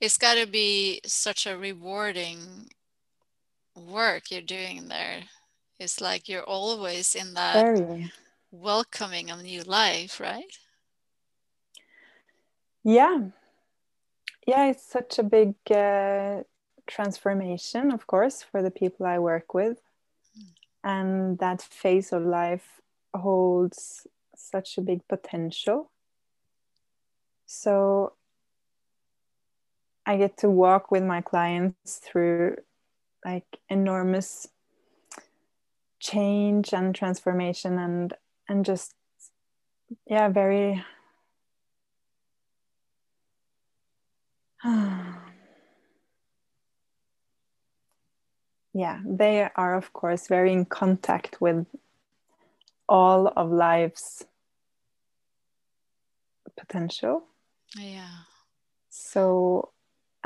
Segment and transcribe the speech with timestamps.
[0.00, 2.68] it's got to be such a rewarding
[3.74, 5.22] work you're doing there.
[5.78, 8.12] It's like you're always in that Very.
[8.50, 10.44] welcoming of new life, right?
[12.82, 13.18] Yeah.
[14.46, 16.42] Yeah, it's such a big uh,
[16.86, 19.80] transformation, of course, for the people I work with.
[20.38, 20.52] Mm.
[20.84, 22.80] And that phase of life
[23.14, 24.06] holds
[24.36, 25.90] such a big potential.
[27.46, 28.12] So
[30.06, 32.56] I get to walk with my clients through
[33.24, 34.46] like enormous
[36.00, 38.14] change and transformation and
[38.48, 38.94] and just
[40.06, 40.84] yeah very
[48.72, 51.66] yeah they are of course very in contact with
[52.88, 54.24] all of life's
[56.56, 57.24] potential.
[57.78, 58.08] Yeah.
[58.88, 59.70] So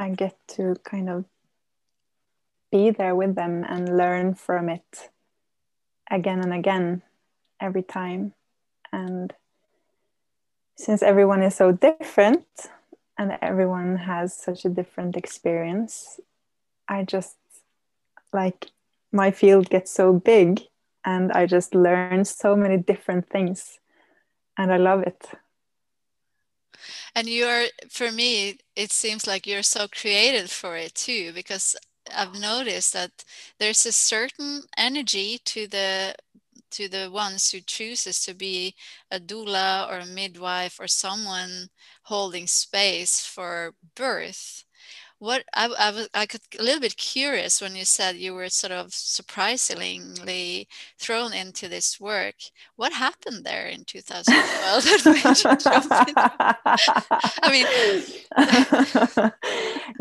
[0.00, 1.24] i get to kind of
[2.70, 5.10] be there with them and learn from it
[6.10, 7.02] again and again
[7.60, 8.32] every time.
[8.92, 9.32] And
[10.76, 12.46] since everyone is so different
[13.18, 16.20] and everyone has such a different experience,
[16.88, 17.36] I just
[18.32, 18.70] like
[19.12, 20.62] my field gets so big
[21.04, 23.78] and I just learn so many different things
[24.56, 25.28] and I love it.
[27.14, 31.76] And you're, for me, it seems like you're so creative for it too, because
[32.14, 33.24] I've noticed that
[33.58, 36.14] there's a certain energy to the
[36.72, 38.74] to the ones who chooses to be
[39.10, 41.68] a doula or a midwife or someone
[42.04, 44.64] holding space for birth
[45.20, 48.48] what I, I was I could a little bit curious when you said you were
[48.48, 50.66] sort of surprisingly
[50.98, 52.36] thrown into this work.
[52.76, 54.34] What happened there in 2012?
[57.42, 57.66] I mean,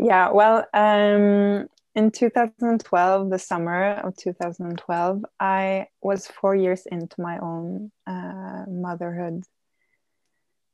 [0.00, 0.30] yeah.
[0.30, 7.92] Well, um, in 2012, the summer of 2012, I was four years into my own
[8.06, 9.44] uh, motherhood,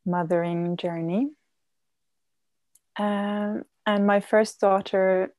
[0.04, 1.30] mothering journey.
[2.96, 5.32] Um, and my first daughter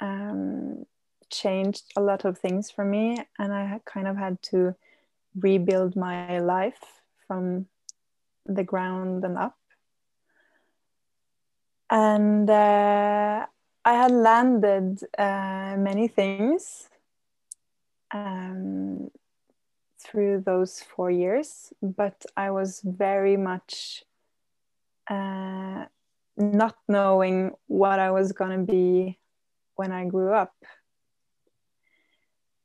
[0.00, 0.84] um,
[1.30, 4.74] changed a lot of things for me, and I kind of had to
[5.38, 7.66] rebuild my life from
[8.44, 9.56] the ground and up.
[11.90, 13.46] And uh,
[13.84, 16.88] I had landed uh, many things
[18.12, 19.10] um,
[20.00, 24.04] through those four years, but I was very much
[25.08, 25.86] uh,
[26.36, 29.18] not knowing what I was going to be
[29.76, 30.54] when I grew up.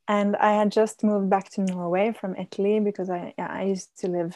[0.07, 4.00] And I had just moved back to Norway from Italy because I, yeah, I used
[4.00, 4.35] to live,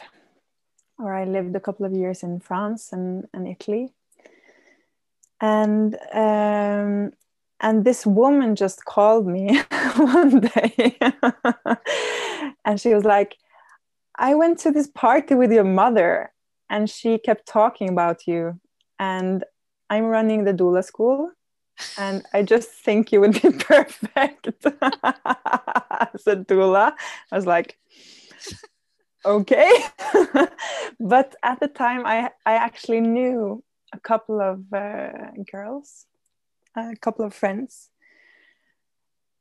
[0.98, 3.94] or I lived a couple of years in France and, and Italy
[5.42, 7.12] and um,
[7.60, 9.60] and this woman just called me
[9.96, 10.96] one day
[12.64, 13.36] and she was like
[14.16, 16.32] i went to this party with your mother
[16.70, 18.58] and she kept talking about you
[19.10, 19.44] and
[19.90, 21.30] i'm running the doula school
[21.98, 24.48] and i just think you would be perfect
[26.16, 26.86] as a doula
[27.30, 27.78] i was like
[29.24, 29.72] okay
[31.14, 36.06] but at the time i i actually knew a couple of uh, girls,
[36.76, 37.90] a couple of friends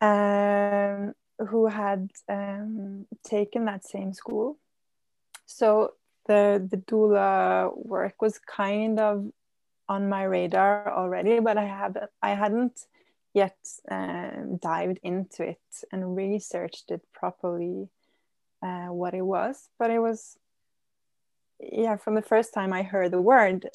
[0.01, 1.13] um,
[1.49, 4.57] who had um, taken that same school.
[5.45, 5.93] So
[6.27, 9.31] the the doula work was kind of
[9.91, 12.85] on my radar already, but I have I hadn't
[13.33, 13.57] yet
[13.89, 14.31] uh,
[14.61, 17.89] dived into it and researched it properly
[18.63, 19.67] uh, what it was.
[19.77, 20.37] But it was
[21.59, 23.69] yeah from the first time I heard the word,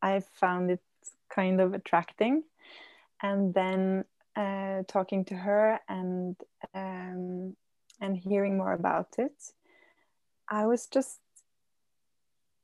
[0.00, 0.84] I found it
[1.28, 2.44] kind of attracting.
[3.20, 4.04] And then
[4.36, 6.36] uh, talking to her and
[6.74, 7.56] um,
[8.00, 9.38] and hearing more about it,
[10.48, 11.18] I was just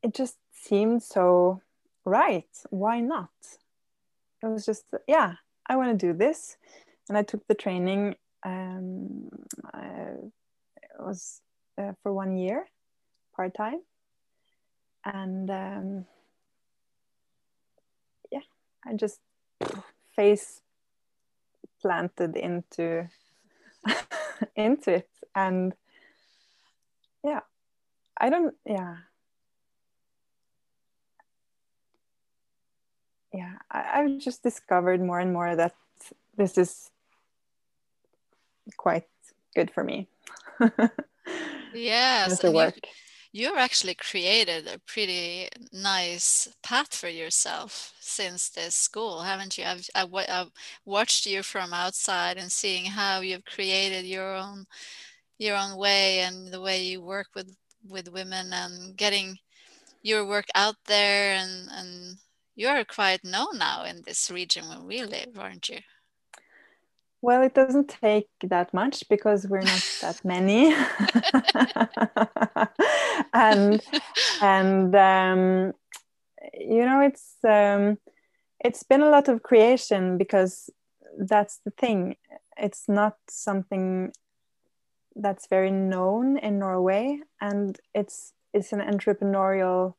[0.05, 1.63] it just seemed so
[2.05, 2.49] right.
[2.71, 3.31] Why not?
[4.43, 5.35] It was just yeah,
[5.69, 6.57] I want to do this,
[7.09, 8.17] and I took the training.
[8.45, 9.29] Um,
[9.75, 11.41] it was
[11.79, 12.67] uh, for one year,
[13.37, 13.83] part time,
[15.05, 16.07] and um,
[18.31, 18.41] yeah
[18.85, 19.21] I just
[20.15, 20.61] face
[21.81, 23.09] planted into
[24.57, 25.75] into it and
[27.25, 27.41] yeah
[28.19, 28.97] i don't yeah
[33.33, 35.75] yeah I, i've just discovered more and more that
[36.37, 36.91] this is
[38.77, 39.05] quite
[39.55, 40.09] good for me
[41.75, 42.71] yes you,
[43.33, 49.65] you've actually created a pretty nice path for yourself since this school, haven't you?
[49.65, 50.51] I've, I've, I've,
[50.85, 54.67] watched you from outside and seeing how you've created your own
[55.39, 57.57] your own way and the way you work with
[57.89, 59.39] with women and getting
[60.03, 62.17] your work out there and and
[62.55, 65.79] you're quite known now in this region where we live, aren't you?
[67.21, 70.75] Well, it doesn't take that much because we're not that many,
[73.33, 73.81] and
[74.43, 75.73] and um,
[76.53, 77.99] you know it's um,
[78.59, 80.69] it's been a lot of creation because
[81.17, 82.17] that's the thing.
[82.57, 84.13] It's not something
[85.15, 89.95] that's very known in Norway, and it's it's an entrepreneurial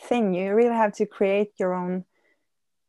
[0.00, 0.34] thing.
[0.34, 2.04] You really have to create your own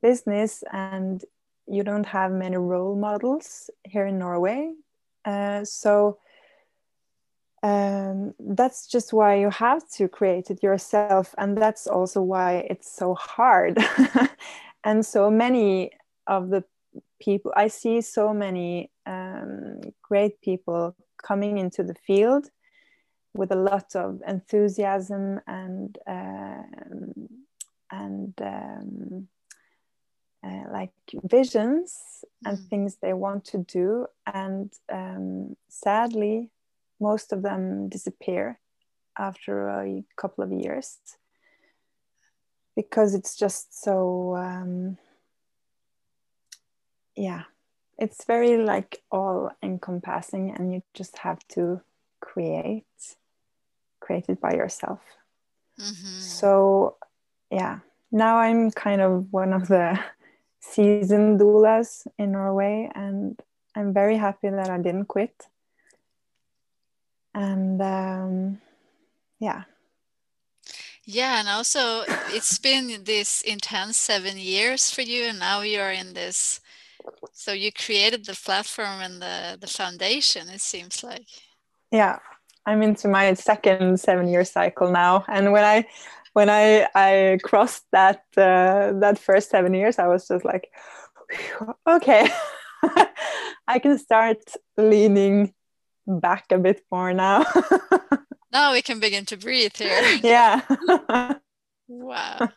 [0.02, 1.24] business and
[1.68, 4.72] you don't have many role models here in Norway.
[5.26, 6.18] Uh, so
[7.62, 11.36] um, that's just why you have to create it yourself.
[11.38, 13.78] And that's also why it's so hard.
[14.84, 15.92] and so many
[16.26, 16.64] of the
[17.20, 22.50] people, I see so many um, great people coming into the field
[23.34, 27.30] with a lot of enthusiasm and um,
[27.92, 29.28] and um,
[30.44, 30.94] uh, like
[31.24, 32.70] visions and mm.
[32.70, 36.50] things they want to do and um, sadly
[37.00, 38.60] most of them disappear
[39.18, 40.98] after a couple of years
[42.76, 44.98] because it's just so um,
[47.16, 47.44] yeah
[47.98, 51.82] it's very like all encompassing and you just have to
[52.20, 52.86] create
[54.00, 55.00] create it by yourself
[55.80, 56.20] mm-hmm.
[56.20, 56.96] so
[57.52, 57.80] yeah
[58.12, 60.00] now i'm kind of one of the
[60.60, 63.40] seasoned doulas in Norway, and
[63.76, 65.48] I'm very happy that I didn't quit.
[67.34, 68.62] And um,
[69.40, 69.64] yeah.
[71.06, 76.14] Yeah, and also it's been this intense seven years for you, and now you're in
[76.14, 76.62] this.
[77.34, 80.50] So you created the platform and the the foundation.
[80.50, 81.28] It seems like.
[81.92, 82.20] Yeah,
[82.66, 85.88] I'm into my second seven year cycle now, and when I
[86.34, 90.70] when I I crossed that uh, that first seven years, I was just like,
[91.88, 92.30] okay,
[93.68, 94.38] I can start
[94.78, 95.54] leaning
[96.08, 97.46] back a bit more now.
[98.52, 100.20] now we can begin to breathe here.
[100.24, 100.62] Yeah.
[101.88, 102.50] wow.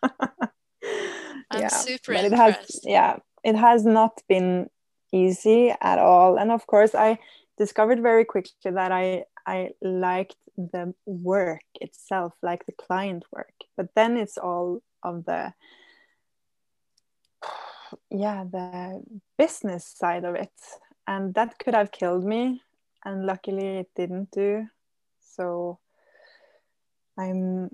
[1.50, 2.32] I'm yeah, super impressed.
[2.32, 4.68] It has, yeah, it has not been
[5.12, 7.18] easy at all, and of course, I
[7.64, 13.56] discovered very quickly that I I liked the work itself, like the client work.
[13.76, 15.52] But then it's all of the
[18.10, 19.02] yeah, the
[19.38, 20.56] business side of it.
[21.06, 22.62] And that could have killed me.
[23.04, 24.66] And luckily it didn't do.
[25.36, 25.78] So
[27.18, 27.68] I'm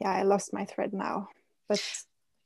[0.00, 1.28] yeah, I lost my thread now.
[1.68, 1.82] But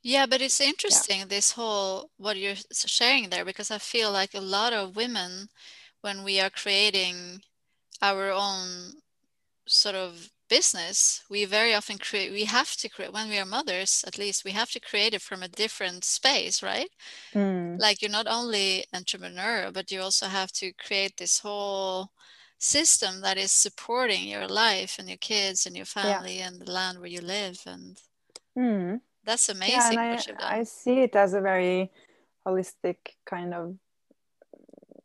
[0.03, 1.25] yeah, but it's interesting yeah.
[1.29, 5.49] this whole what you're sharing there because I feel like a lot of women
[6.03, 7.41] when we are creating
[8.01, 8.91] our own
[9.65, 14.03] sort of business we very often create we have to create when we are mothers
[14.05, 16.89] at least we have to create it from a different space right
[17.33, 17.79] mm.
[17.79, 22.09] like you're not only entrepreneur but you also have to create this whole
[22.59, 26.47] system that is supporting your life and your kids and your family yeah.
[26.47, 27.97] and the land where you live and
[28.57, 28.99] mm.
[29.23, 31.89] that's amazing yeah, I, I see it as a very
[32.45, 33.75] holistic kind of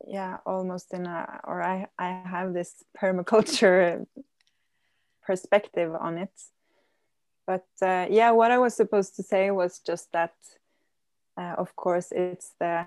[0.08, 4.06] yeah almost in a or i i have this permaculture
[5.22, 6.32] perspective on it.
[7.46, 10.34] But uh, yeah what i was supposed to say was just that
[11.36, 12.86] uh, of course it's the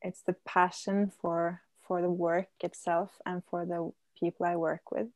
[0.00, 5.08] it's the passion for for the work itself and for the people i work with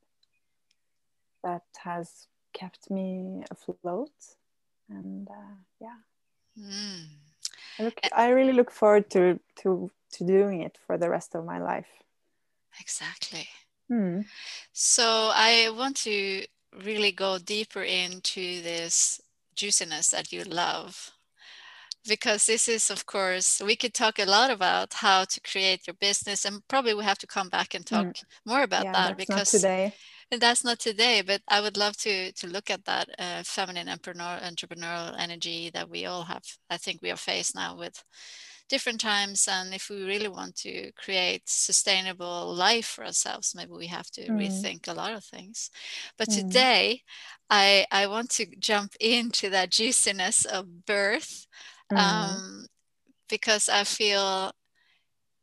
[1.42, 4.10] that has kept me afloat.
[4.88, 5.98] And uh, yeah.
[6.58, 7.06] Mm.
[7.78, 11.44] I, look, I really look forward to to to doing it for the rest of
[11.44, 11.88] my life.
[12.80, 13.48] Exactly.
[13.88, 14.20] Hmm.
[14.72, 16.44] So I want to
[16.84, 19.20] really go deeper into this
[19.54, 21.12] juiciness that you love
[22.06, 25.94] because this is of course we could talk a lot about how to create your
[25.94, 28.24] business and probably we have to come back and talk mm.
[28.44, 29.94] more about yeah, that because today
[30.30, 34.40] that's not today but i would love to to look at that uh, feminine entrepreneur,
[34.42, 38.02] entrepreneurial energy that we all have i think we are faced now with
[38.68, 43.86] different times and if we really want to create sustainable life for ourselves maybe we
[43.86, 44.38] have to mm.
[44.38, 45.70] rethink a lot of things
[46.18, 46.34] but mm.
[46.34, 47.00] today
[47.48, 51.46] i i want to jump into that juiciness of birth
[51.92, 51.96] mm.
[51.96, 52.66] um,
[53.28, 54.50] because i feel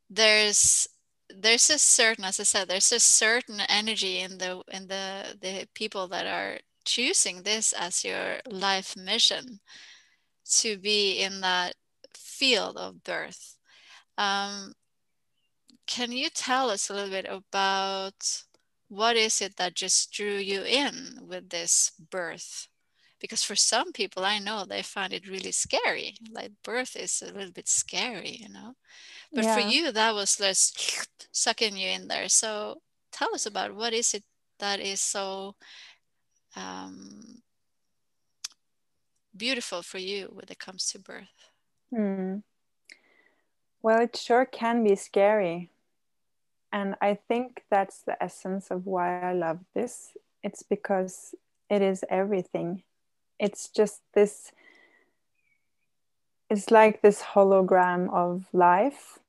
[0.10, 0.88] there's
[1.36, 5.68] there's a certain as i said there's a certain energy in the in the the
[5.74, 9.60] people that are choosing this as your life mission
[10.46, 11.75] to be in that
[12.13, 13.58] field of birth.
[14.18, 14.74] Um,
[15.88, 18.44] can you tell us a little bit about
[18.90, 22.68] what is it that just drew you in with this birth?
[23.20, 27.32] Because for some people i know they find it really scary like birth is a
[27.32, 28.74] little bit scary you know
[29.34, 29.56] but yeah.
[29.56, 34.13] for you that was just sucking you in there so tell us about what is
[34.13, 34.24] it
[34.60, 35.56] that is so
[36.56, 37.42] um,
[39.36, 41.50] beautiful for you when it comes to birth
[41.90, 42.38] hmm.
[43.82, 45.70] well it sure can be scary
[46.74, 50.18] and I think that's the essence of why I love this.
[50.42, 51.36] It's because
[51.70, 52.82] it is everything.
[53.40, 54.52] It's just this,
[56.50, 59.20] it's like this hologram of life.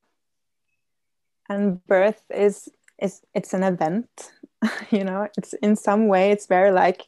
[1.49, 2.69] And birth is,
[3.01, 4.33] is it's an event,
[4.91, 7.03] you know, it's in some way, it's very like,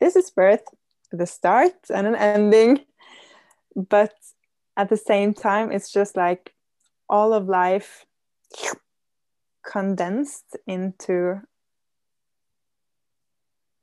[0.00, 0.64] this is birth,
[1.12, 2.80] the start and an ending.
[3.74, 4.14] But
[4.76, 6.54] at the same time, it's just like
[7.08, 8.06] all of life
[9.66, 11.42] condensed into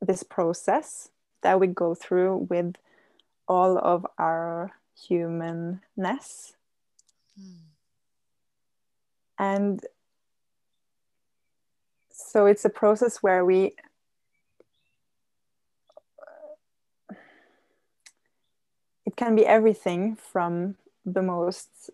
[0.01, 1.09] this process
[1.43, 2.75] that we go through with
[3.47, 4.71] all of our
[5.07, 6.53] humanness.
[7.39, 7.64] Mm.
[9.37, 9.85] And
[12.11, 13.75] so it's a process where we
[19.05, 20.75] it can be everything from
[21.05, 21.89] the most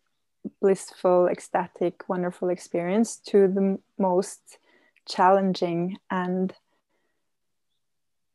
[0.62, 4.58] blissful, ecstatic, wonderful experience to the most
[5.08, 6.54] challenging and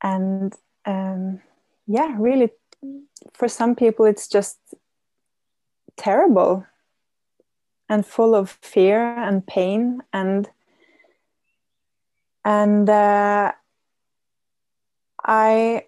[0.02, 1.40] and um,
[1.86, 2.50] yeah, really,
[3.32, 4.58] for some people it's just
[5.96, 6.66] terrible
[7.88, 10.48] and full of fear and pain and
[12.44, 13.52] and uh,
[15.24, 15.86] I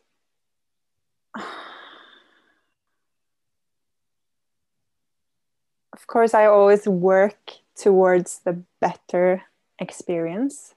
[5.98, 9.42] of course, I always work towards the better
[9.78, 10.74] experience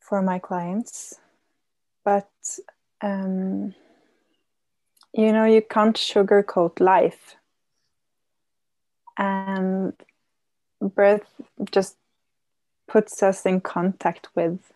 [0.00, 1.14] for my clients.
[2.04, 2.30] But,
[3.02, 3.74] um,
[5.12, 7.36] you know, you can't sugarcoat life.
[9.18, 9.94] And
[10.80, 11.28] birth
[11.70, 11.96] just
[12.88, 14.72] puts us in contact with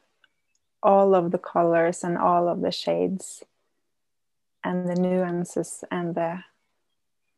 [0.82, 3.44] all of the colors and all of the shades
[4.64, 6.42] and the nuances and the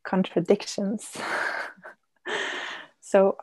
[0.04, 1.16] contradictions.
[3.00, 3.37] so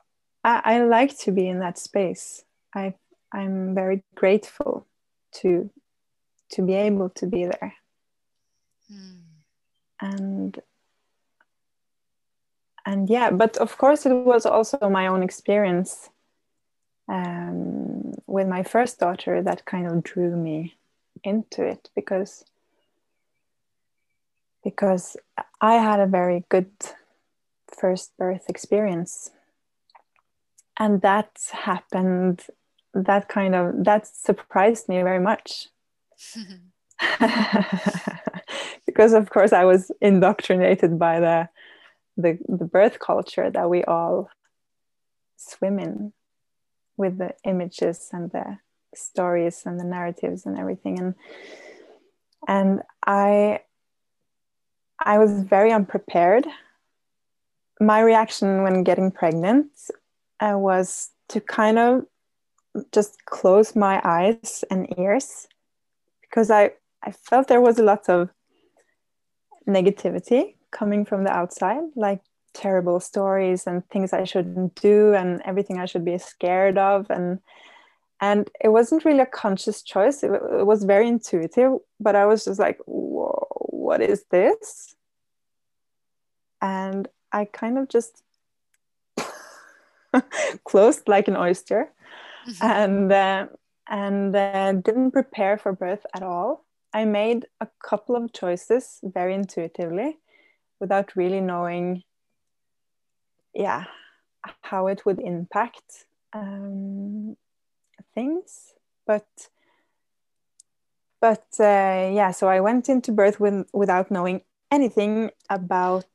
[0.43, 2.43] I, I, like to be in that space.
[2.73, 2.93] I
[3.33, 4.87] I'm very grateful
[5.41, 5.69] to
[6.51, 7.73] to be able to be there.
[8.91, 9.21] Mm.
[10.01, 10.59] And
[12.89, 16.09] and yeah, but of course it was also my own experience
[17.07, 20.75] um, with my first daughter that kind of drew me
[21.23, 22.43] into it because
[24.63, 25.15] because
[25.61, 26.71] I had a very good
[27.67, 29.29] first birth experience.
[30.79, 32.41] And that happened,
[32.93, 35.67] that kind of, that surprised me very much.
[38.85, 41.49] because of course I was indoctrinated by the,
[42.21, 44.29] the, the birth culture that we all
[45.37, 46.13] swim in
[46.97, 48.57] with the images and the
[48.93, 51.15] stories and the narratives and everything and
[52.47, 53.61] and I
[54.99, 56.45] I was very unprepared.
[57.79, 59.67] My reaction when getting pregnant
[60.41, 62.05] uh, was to kind of
[62.91, 65.47] just close my eyes and ears
[66.21, 66.71] because I,
[67.01, 68.29] I felt there was a lot of
[69.67, 72.21] negativity coming from the outside, like
[72.53, 77.09] terrible stories and things I shouldn't do and everything I should be scared of.
[77.09, 77.39] And
[78.21, 80.23] and it wasn't really a conscious choice.
[80.23, 84.93] It, it was very intuitive, but I was just like, whoa, what is this?
[86.61, 88.21] And I kind of just
[90.65, 91.93] closed like an oyster
[92.47, 92.65] mm-hmm.
[92.65, 93.47] and uh,
[93.89, 96.65] and uh, didn't prepare for birth at all.
[96.93, 100.17] I made a couple of choices very intuitively
[100.79, 102.03] without really knowing
[103.53, 103.85] yeah
[104.61, 107.35] how it would impact um,
[108.13, 108.73] things.
[109.05, 109.27] But
[111.21, 116.07] but uh, yeah so i went into birth with, without knowing anything about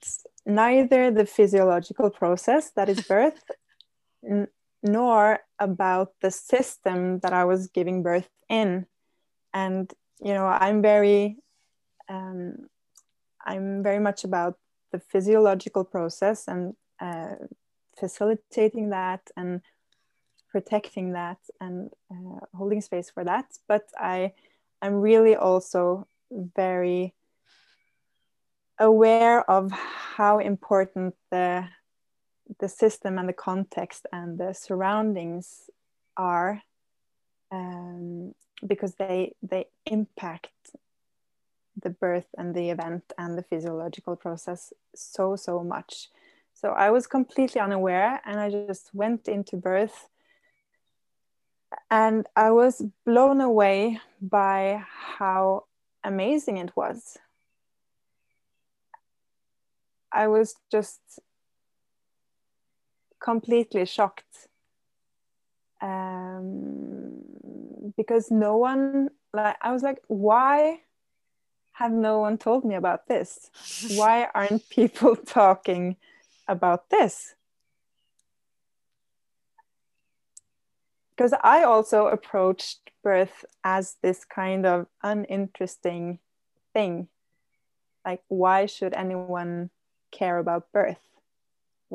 [0.46, 3.42] neither the physiological process that is birth
[4.24, 4.48] n-
[4.82, 8.86] nor about the system that i was giving birth in.
[9.52, 11.36] And you know i'm very
[12.08, 12.68] um,
[13.44, 14.58] i'm very much about
[14.92, 17.34] the physiological process and uh,
[17.98, 19.60] facilitating that and
[20.50, 23.46] protecting that and uh, holding space for that.
[23.66, 24.32] But i
[24.82, 27.14] i'm really also very
[28.78, 31.68] aware of how important the
[32.60, 35.70] the system and the context and the surroundings
[36.16, 36.62] are
[37.50, 38.34] um,
[38.66, 40.50] because they they impact
[41.80, 46.08] the birth and the event and the physiological process so so much.
[46.52, 50.08] So i was completely unaware and i just went into birth.
[51.90, 54.84] And i was blown away by
[55.18, 55.64] how
[56.02, 57.18] amazing it was.
[60.12, 61.00] I was just
[63.24, 64.48] completely shocked
[65.80, 67.22] um,
[67.96, 70.80] because no one like i was like why
[71.74, 73.50] have no one told me about this.
[73.96, 75.96] Why aren't people talking
[76.48, 77.34] about this?
[81.16, 86.18] Because i also approached birth as this kind of uninteresting
[86.72, 87.06] thing.
[88.04, 89.70] Like why should anyone
[90.10, 90.98] care about birth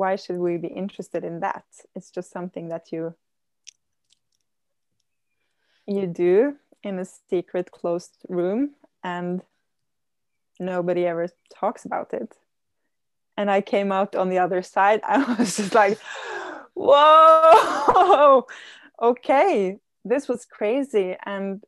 [0.00, 1.64] why should we be interested in that?
[1.94, 3.14] It's just something that you
[5.86, 8.70] you do in a secret closed room
[9.04, 9.42] and
[10.60, 12.36] nobody ever talks about it.
[13.36, 15.00] And i came out on the other side.
[15.04, 15.98] I was just like
[16.74, 18.46] whoa.
[19.02, 21.62] Okay this was crazy and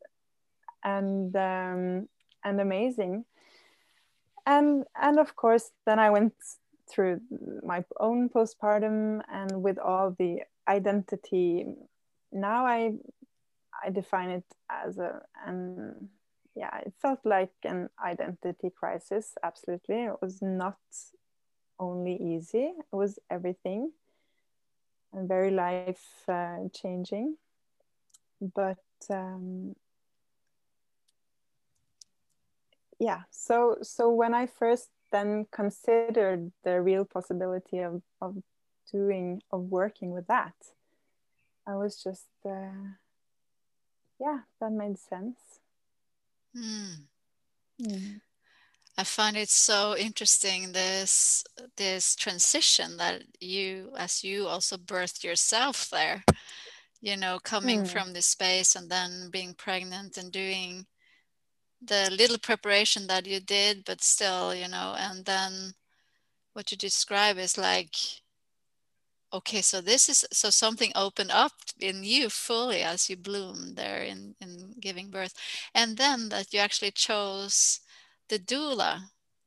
[0.84, 2.08] and um,
[2.44, 3.24] and amazing.
[4.46, 6.34] And and of course then i went
[6.90, 7.20] through
[7.62, 11.64] my own postpartum and with all the identity
[12.32, 12.92] now i
[13.84, 16.08] i define it as a and
[16.54, 20.04] yeah it felt like an identity crisis absolutely.
[20.04, 20.78] It was not
[21.78, 23.92] only easy it was everything.
[25.14, 27.36] And very life uh, changing.
[28.40, 28.78] But
[29.10, 29.76] um,
[33.02, 38.36] yeah so so when i first then considered the real possibility of, of
[38.92, 40.54] doing of working with that
[41.66, 42.94] i was just uh,
[44.20, 45.61] yeah that made sense
[46.56, 46.94] mm.
[47.80, 48.20] Mm.
[48.98, 51.44] i find it so interesting this
[51.76, 56.24] this transition that you as you also birthed yourself there
[57.00, 57.88] you know coming mm.
[57.88, 60.86] from this space and then being pregnant and doing
[61.84, 65.74] the little preparation that you did, but still, you know, and then
[66.52, 67.96] what you describe is like,
[69.32, 74.02] okay, so this is so something opened up in you fully as you bloom there
[74.02, 75.34] in, in giving birth.
[75.74, 77.80] And then that you actually chose
[78.28, 79.00] the doula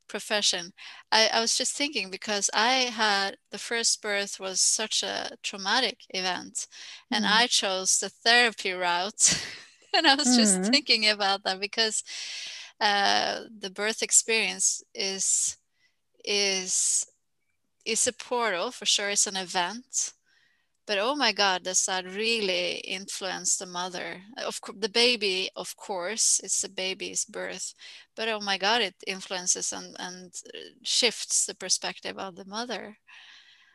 [0.08, 0.72] profession.
[1.12, 5.98] I, I was just thinking because I had the first birth was such a traumatic
[6.10, 6.66] event,
[7.10, 7.30] and mm.
[7.30, 9.44] I chose the therapy route.
[9.94, 12.02] and I was just thinking about that because
[12.80, 15.56] uh, the birth experience is
[16.24, 17.06] is
[17.86, 19.10] is a portal for sure.
[19.10, 20.12] It's an event,
[20.86, 24.22] but oh my God, does that really influence the mother?
[24.36, 27.74] Of course, the baby, of course, it's the baby's birth,
[28.14, 32.98] but oh my God, it influences and and uh, shifts the perspective of the mother.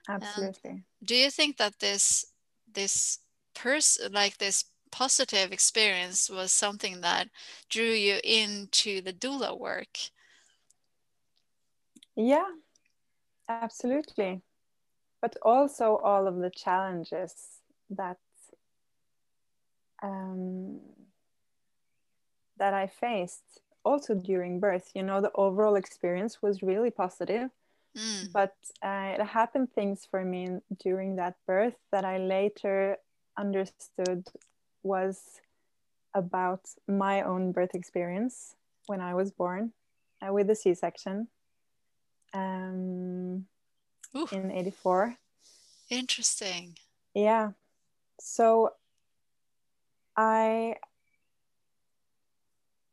[0.09, 0.71] Absolutely.
[0.71, 2.25] And do you think that this
[2.73, 3.19] this
[3.53, 7.29] person like this positive experience was something that
[7.69, 9.97] drew you into the doula work.
[12.15, 12.49] Yeah,
[13.61, 14.41] absolutely.
[15.21, 18.17] But also all of the challenges that
[20.01, 20.79] um,
[22.57, 24.91] that I faced also during birth.
[24.93, 27.49] You know, the overall experience was really positive.
[27.97, 28.31] Mm.
[28.31, 32.97] But uh, it happened things for me during that birth that I later
[33.37, 34.27] understood
[34.83, 35.41] was
[36.13, 38.55] about my own birth experience
[38.87, 39.73] when I was born
[40.21, 41.27] uh, with a C section
[42.33, 43.45] um,
[44.31, 45.15] in 84.
[45.89, 46.77] Interesting.
[47.13, 47.51] Yeah.
[48.19, 48.71] So
[50.15, 50.75] I,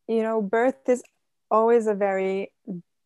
[0.06, 1.02] you know, birth is
[1.50, 2.52] always a very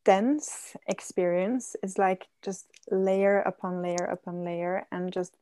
[0.05, 1.77] dense experience.
[1.83, 5.35] It's like just layer upon layer upon layer and just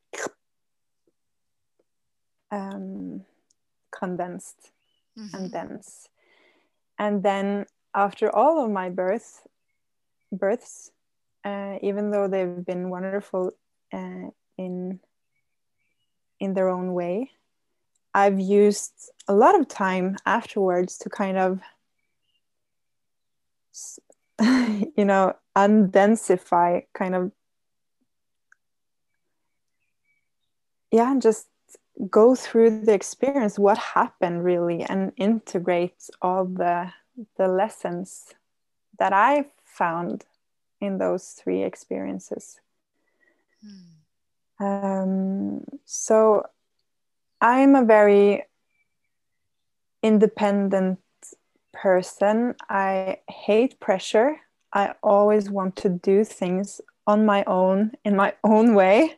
[2.51, 3.25] um,
[3.91, 4.73] condensed
[5.19, 5.35] mm-hmm.
[5.37, 6.09] and dense.
[6.99, 9.47] And then after all of my birth
[10.33, 10.91] births,
[11.45, 13.53] uh, even though they've been wonderful
[13.93, 15.01] uh, in
[16.39, 17.31] in their own way,
[18.15, 18.95] I've used
[19.29, 21.61] a lot of time afterwards to kind of
[24.97, 27.33] you know undensify kind of
[30.91, 31.49] yeah and just
[32.11, 36.91] go through the experience what happened really and integrate all the
[37.37, 38.35] the lessons
[38.99, 39.45] that i
[39.77, 40.25] found
[40.81, 42.61] in those three experiences.
[43.63, 44.67] Mm.
[44.67, 46.43] um, so
[47.43, 48.43] i'm a very
[50.03, 50.99] independent
[51.73, 52.55] person.
[52.69, 54.37] I hate pressure.
[54.73, 59.17] I always want to do things on my own in my own way.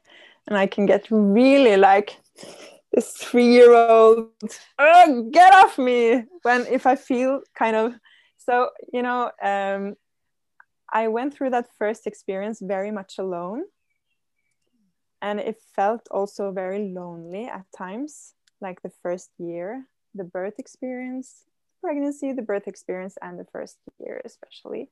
[0.48, 2.18] And i can get really like
[2.92, 4.28] this three year old
[4.78, 7.94] oh, get off me when if i feel kind of
[8.36, 9.94] so you know um,
[10.92, 13.64] i went through that first experience very much alone
[15.20, 21.44] and it felt also very lonely at times like the first year the birth experience
[21.80, 24.90] pregnancy the birth experience and the first year especially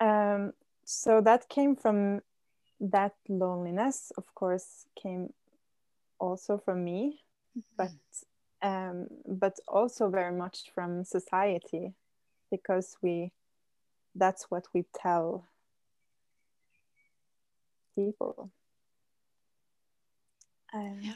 [0.00, 0.52] um,
[0.84, 2.20] so that came from
[2.80, 5.32] that loneliness of course came
[6.20, 7.20] also from me
[7.56, 7.60] mm-hmm.
[7.76, 7.90] but
[8.60, 11.92] um, but also very much from society
[12.50, 13.30] because we
[14.14, 15.44] that's what we tell
[17.94, 18.50] people
[20.72, 21.12] um, yeah.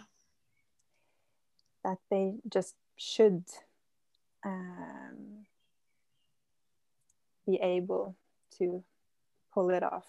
[1.84, 3.44] that they just should
[4.44, 5.46] um,
[7.46, 8.16] be able
[8.58, 8.82] to
[9.52, 10.06] pull it off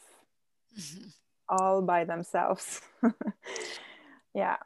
[0.78, 1.08] mm-hmm.
[1.50, 2.82] all by themselves
[4.34, 4.58] yeah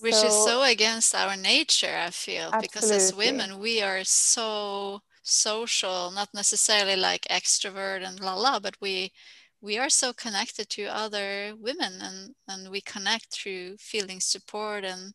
[0.00, 2.68] which so, is so against our nature i feel absolutely.
[2.68, 8.76] because as women we are so social not necessarily like extrovert and la la but
[8.80, 9.12] we
[9.60, 15.14] we are so connected to other women and and we connect through feeling support and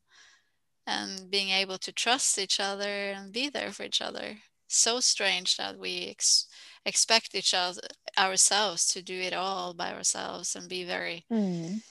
[0.87, 4.37] and being able to trust each other and be there for each other.
[4.69, 6.47] So strange that we ex-
[6.85, 7.81] expect each other
[8.17, 11.81] ourselves to do it all by ourselves and be very mm.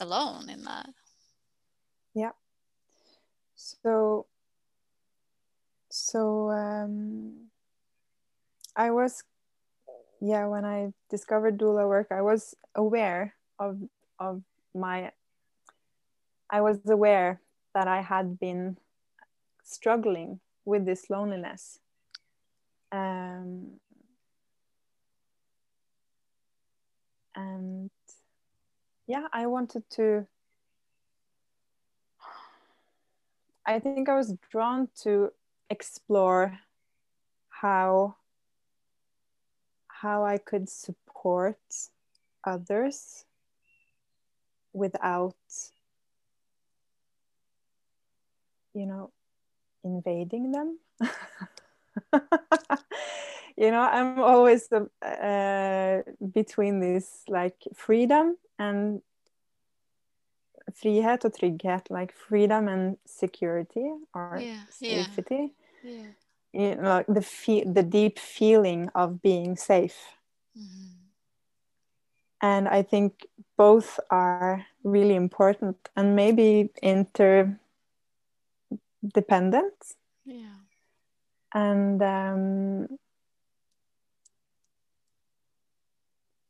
[0.00, 0.88] alone in that.
[2.14, 2.30] Yeah.
[3.56, 4.26] So
[5.90, 7.47] so um,
[8.78, 9.24] i was
[10.20, 13.78] yeah when i discovered doula work i was aware of
[14.18, 14.42] of
[14.74, 15.12] my
[16.48, 17.40] i was aware
[17.74, 18.78] that i had been
[19.62, 21.78] struggling with this loneliness.
[22.90, 23.80] Um,
[27.34, 27.90] and
[29.06, 30.26] yeah i wanted to
[33.68, 35.30] I think I was drawn to
[35.68, 36.58] explore
[37.50, 38.16] how
[40.00, 41.58] how I could support
[42.44, 43.24] others
[44.72, 45.34] without
[48.74, 49.10] you know
[49.82, 50.78] invading them
[53.56, 59.02] you know i'm always uh, between this like freedom and
[60.74, 65.54] frihet och trygghet, like freedom and security or yeah, safety.
[65.82, 66.12] Yeah.
[66.52, 69.96] You know, the fe- the deep feeling of being safe.
[70.56, 70.94] Mm-hmm.
[72.40, 77.58] And I think both are really important and maybe interdependent.
[80.24, 80.54] Yeah.
[81.54, 82.98] And um,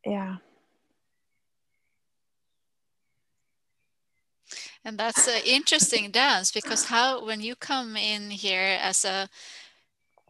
[0.09, 0.37] yeah
[4.85, 9.29] and that's an interesting dance because how when you come in here as a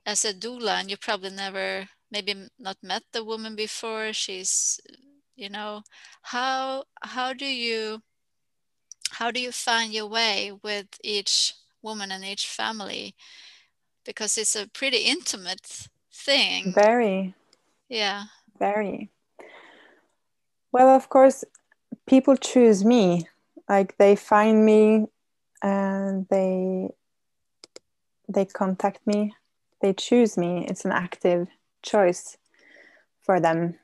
[0.08, 4.80] as a doula and you probably never maybe not met the woman before she's
[5.36, 5.82] you know
[6.22, 8.00] how how do you
[9.10, 13.14] how do you find your way with each woman and each family?
[14.04, 16.72] Because it's a pretty intimate thing.
[16.74, 17.34] Very.
[17.88, 18.24] Yeah.
[18.58, 19.10] Very.
[20.72, 21.44] Well of course
[22.06, 23.28] people choose me.
[23.68, 25.06] Like they find me
[25.62, 26.90] and they
[28.28, 29.34] they contact me
[29.80, 31.48] they choose me it's an active
[31.82, 32.36] choice
[33.22, 33.74] for them.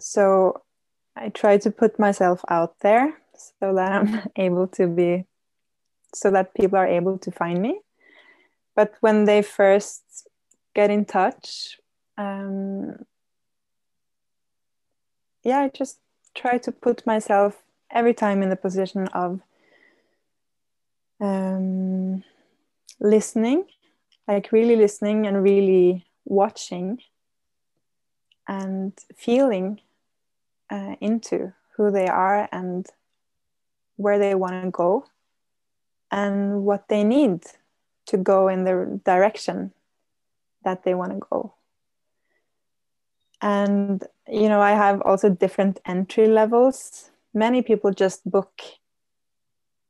[0.00, 0.62] So
[1.14, 5.26] i try to put myself out there so that i'm able to be
[6.14, 7.80] so that people are able to find me.
[8.74, 10.28] But when they first
[10.74, 11.78] get in touch
[12.16, 12.96] um,
[15.44, 15.98] yeah i just
[16.34, 19.40] try to put myself every time in the position of
[21.20, 22.24] um,
[23.00, 23.64] listening,
[24.28, 27.00] like really listening and really watching
[28.48, 29.80] and feeling
[30.70, 32.86] uh, into who they are and
[33.96, 35.04] where they want to go
[36.10, 37.42] and what they need
[38.06, 39.72] to go in the direction
[40.64, 41.54] that they want to go.
[43.40, 48.60] And, you know, I have also different entry levels many people just book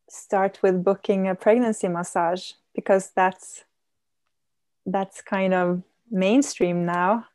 [0.09, 3.65] start with booking a pregnancy massage because that's
[4.87, 7.27] that's kind of mainstream now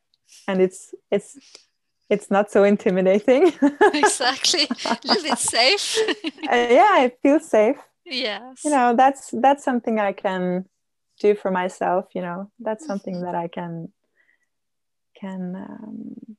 [0.48, 1.38] and it's it's
[2.10, 3.52] it's not so intimidating.
[3.94, 4.66] Exactly.
[4.86, 5.98] A little bit safe?
[6.50, 7.78] Uh, yeah i feel safe.
[8.06, 8.64] Yes.
[8.64, 10.66] You know that's that's something i can
[11.20, 12.52] do for myself you know.
[12.60, 13.92] That's something that i can
[15.20, 16.38] can um,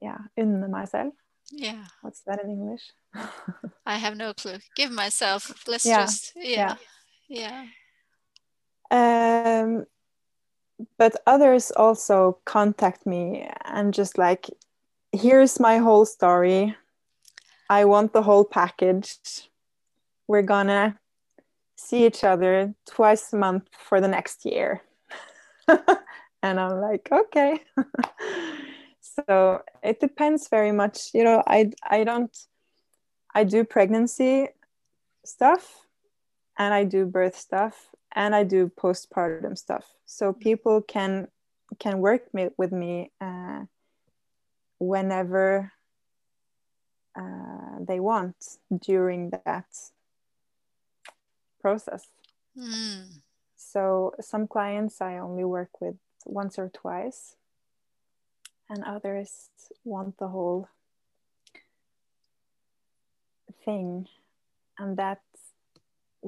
[0.00, 1.14] yeah in myself.
[1.52, 1.84] Yeah.
[2.02, 2.82] What's that in english?
[3.86, 4.58] I have no clue.
[4.76, 6.00] Give myself let's yeah.
[6.00, 6.76] just yeah.
[7.28, 7.66] yeah, yeah.
[8.90, 9.86] Um
[10.98, 14.48] but others also contact me and just like
[15.12, 16.76] here's my whole story.
[17.68, 19.18] I want the whole package.
[20.26, 20.98] We're gonna
[21.76, 24.82] see each other twice a month for the next year.
[26.42, 27.60] And i'm like okay.
[29.02, 31.10] So it depends very much.
[31.12, 32.34] You know i i don't
[33.34, 34.48] i do pregnancy
[35.24, 35.86] stuff
[36.58, 39.86] and i do birth stuff and i do postpartum stuff.
[40.06, 41.28] So people can
[41.78, 43.64] can work me, with me uh,
[44.78, 45.72] whenever
[47.16, 48.36] uh, they want
[48.82, 49.66] during that
[51.60, 52.06] process.
[52.58, 53.20] Mm.
[53.56, 55.94] so some clients i only work with
[56.26, 57.36] once or twice
[58.70, 59.50] and others
[59.84, 60.68] want the whole
[63.64, 64.06] thing.
[64.78, 65.20] And that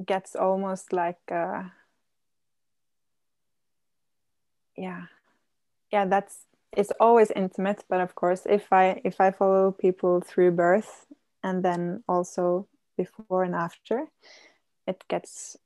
[0.07, 1.65] gets almost like uh,
[4.77, 5.07] yeah.
[5.91, 10.51] Yeah that's it's always intimate but of course if i if i follow people through
[10.51, 11.05] birth
[11.43, 14.07] and then also before and after
[14.87, 15.57] it gets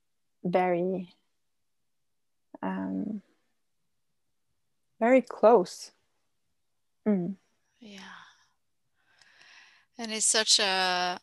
[0.45, 1.15] very
[2.61, 3.23] um
[5.01, 5.93] very close.
[7.07, 7.37] Mm.
[7.81, 8.01] yeah.
[9.99, 11.21] And it's such a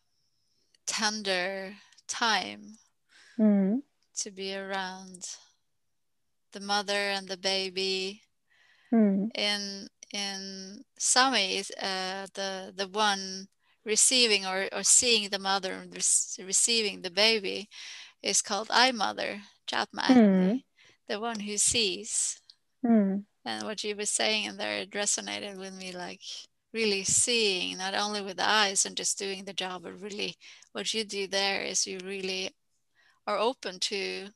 [0.85, 1.75] tender
[2.07, 2.77] time
[3.39, 3.81] mm.
[4.17, 5.25] to be around
[6.51, 8.21] the mother and the baby.
[8.93, 9.29] Mm.
[9.35, 13.47] In in Sami, uh, the the one
[13.85, 17.67] receiving or, or seeing the mother and receiving the baby
[18.21, 20.63] is called I mother, Jatma, mm.
[21.09, 22.39] the one who sees.
[22.85, 23.25] Mm.
[23.45, 26.21] And what you were saying in there, it resonated with me like
[26.73, 30.35] really seeing, not only with the eyes and just doing the job, but really
[30.71, 32.51] what you do there is you really
[33.25, 34.27] are open to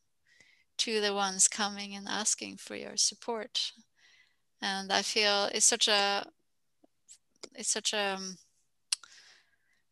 [0.78, 3.71] to the ones coming and asking for your support.
[4.62, 6.26] And i feel it's such a
[7.56, 8.38] it's such a um,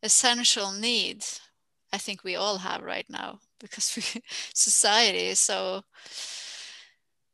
[0.02, 1.24] essential need
[1.92, 5.82] i think we all have right now because we, society is so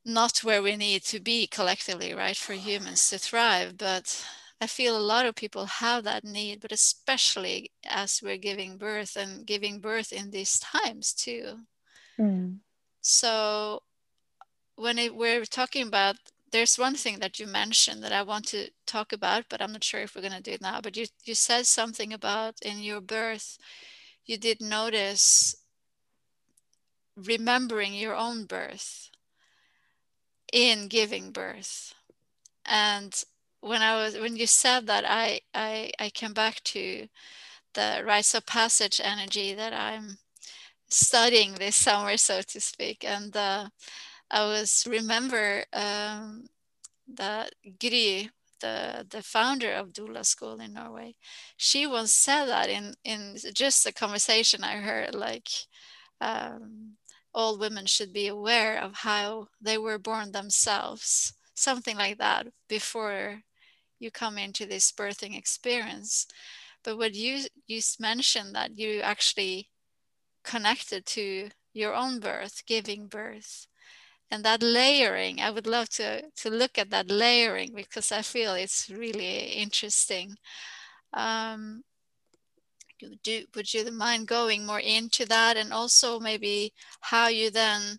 [0.05, 3.79] not where we need to be collectively right for humans to thrive.
[3.79, 4.25] But
[4.63, 9.17] i feel a lot of people have that need but especially as we're giving birth
[9.17, 11.59] and giving birth in these times too
[12.19, 12.57] mm.
[13.03, 13.83] So
[14.77, 16.17] when it, we're talking about,
[16.53, 19.85] there's one thing that you mentioned that I want to talk about, but I'm not
[19.85, 20.81] sure if we're going to do it now.
[20.81, 23.59] But you, you said something about in your birth,
[24.25, 25.57] you did notice
[27.17, 29.11] remembering your own birth
[30.53, 31.95] in giving birth.
[32.65, 33.21] And
[33.63, 37.09] when I was when you said that, I I, I came back to
[37.75, 40.19] the rites of passage energy that I'm
[40.91, 43.05] studying this summer, so to speak.
[43.05, 43.69] And uh,
[44.31, 46.49] I was remember um,
[47.09, 51.15] that Gry, the the founder of Doula School in Norway,
[51.57, 55.49] she once said that in in just a conversation I heard, like
[56.21, 56.97] um,
[57.35, 63.43] all women should be aware of how they were born themselves, something like that, before
[64.03, 66.27] you come into this birthing experience.
[66.85, 69.71] But what you you mentioned that you actually
[70.43, 73.67] connected to your own birth, giving birth.
[74.31, 78.55] And that layering, I would love to, to look at that layering because I feel
[78.55, 80.37] it's really interesting.
[81.13, 81.85] Um,
[83.23, 87.99] do, would you mind going more into that and also maybe how you then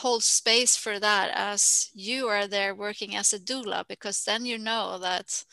[0.00, 4.58] hold space for that as you are there working as a doula because then you
[4.58, 5.44] know that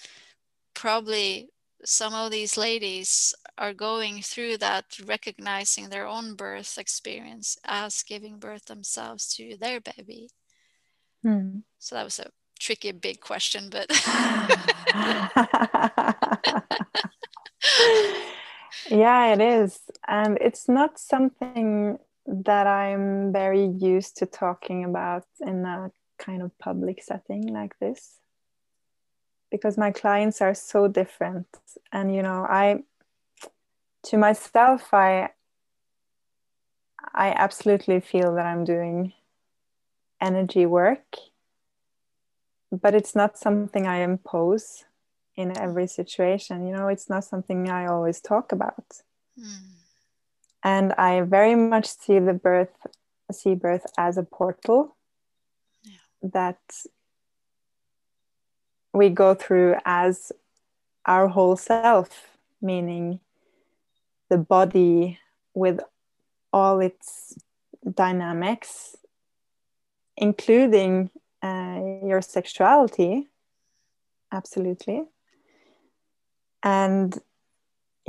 [0.73, 1.49] probably
[1.83, 8.37] some of these ladies are going through that, recognizing their own birth experience as giving
[8.39, 10.29] birth themselves to their baby.
[11.25, 11.63] Mm.
[11.79, 13.89] So that was a tricky, big question, but.
[18.89, 19.79] yeah, it is.
[20.07, 26.57] And it's not something that I'm very used to talking about in a kind of
[26.59, 28.19] public setting like this
[29.49, 31.47] because my clients are so different
[31.91, 32.83] and you know i
[34.03, 35.27] to myself i
[37.13, 39.13] I absolutely feel that I'm doing
[40.19, 41.15] energy work,
[42.71, 44.85] but it's not something I impose
[45.35, 46.65] in every situation.
[46.67, 49.01] You know, it's not something I always talk about.
[49.37, 49.80] Mm.
[50.63, 52.75] And I very much see the birth,
[53.31, 54.95] see birth as a portal
[55.83, 56.29] yeah.
[56.33, 56.59] that
[58.93, 60.31] we go through as
[61.05, 62.27] our whole self,
[62.61, 63.19] meaning
[64.29, 65.19] the body
[65.53, 65.79] with
[66.53, 67.37] all its
[67.93, 68.95] dynamics,
[70.15, 71.09] including
[71.41, 73.27] uh, your sexuality,
[74.31, 75.03] absolutely,
[76.61, 77.17] and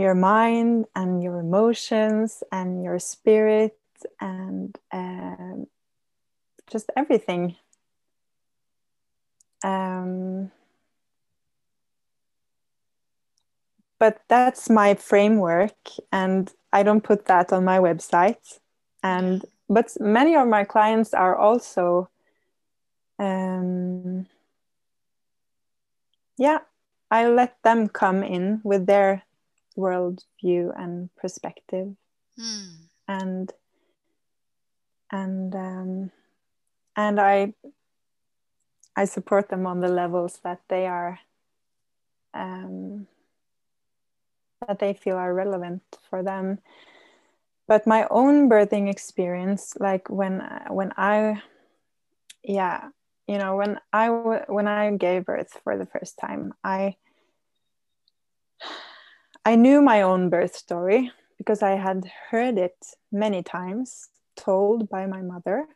[0.02, 3.78] your mind and your emotions and your spirit
[4.20, 5.64] and uh,
[6.70, 7.56] just everything.
[9.64, 10.50] Um,
[14.02, 15.78] but that's my framework
[16.10, 18.58] and i don't put that on my website
[19.04, 22.08] and but many of my clients are also
[23.20, 24.26] um,
[26.36, 26.58] yeah
[27.12, 29.22] i let them come in with their
[29.76, 31.94] worldview and perspective
[32.38, 32.76] mm.
[33.08, 33.52] and
[35.10, 36.10] and um,
[36.96, 37.52] and i
[38.96, 41.18] i support them on the levels that they are
[42.34, 43.06] um,
[44.66, 46.58] that they feel are relevant for them
[47.66, 51.40] but my own birthing experience like when when i
[52.42, 52.88] yeah
[53.26, 56.96] you know when i when i gave birth for the first time i
[59.44, 62.76] i knew my own birth story because i had heard it
[63.10, 65.66] many times told by my mother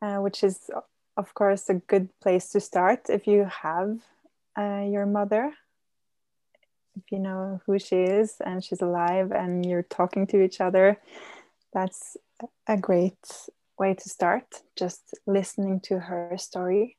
[0.00, 0.70] uh, which is
[1.16, 3.98] of course a good place to start if you have
[4.58, 5.52] uh, your mother
[6.96, 10.98] if you know who she is and she's alive and you're talking to each other,
[11.72, 12.16] that's
[12.66, 13.48] a great
[13.78, 14.44] way to start.
[14.76, 16.96] Just listening to her story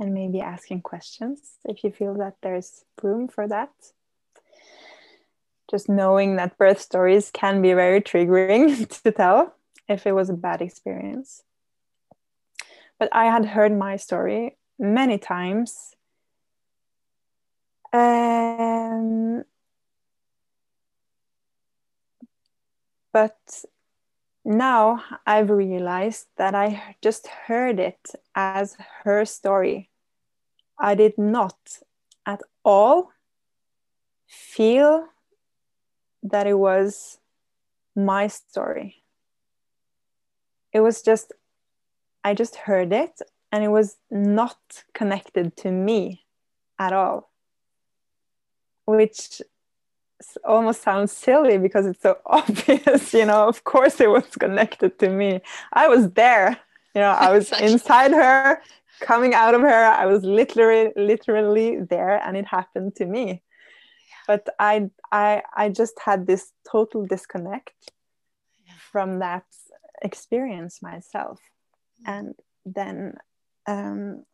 [0.00, 3.70] and maybe asking questions if you feel that there's room for that.
[5.70, 9.54] Just knowing that birth stories can be very triggering to tell
[9.88, 11.44] if it was a bad experience.
[12.98, 15.94] But I had heard my story many times
[17.92, 19.44] um,
[23.12, 23.36] but
[24.44, 29.89] now I've realized that I just heard it as her story.
[30.80, 31.56] I did not
[32.26, 33.12] at all
[34.26, 35.06] feel
[36.22, 37.18] that it was
[37.96, 39.02] my story.
[40.72, 41.32] It was just,
[42.22, 43.20] I just heard it
[43.52, 46.24] and it was not connected to me
[46.78, 47.30] at all
[48.86, 49.40] which
[50.44, 55.08] almost sounds silly because it's so obvious you know of course it was connected to
[55.08, 55.40] me
[55.72, 56.58] i was there
[56.94, 58.60] you know i was inside her
[59.00, 63.42] coming out of her i was literally literally there and it happened to me.
[64.26, 67.74] But i i i just had this total disconnect
[68.92, 69.44] from that
[70.02, 71.38] experience myself.
[72.02, 72.12] Mm.
[72.14, 72.34] and
[72.64, 73.14] then
[73.66, 74.24] um,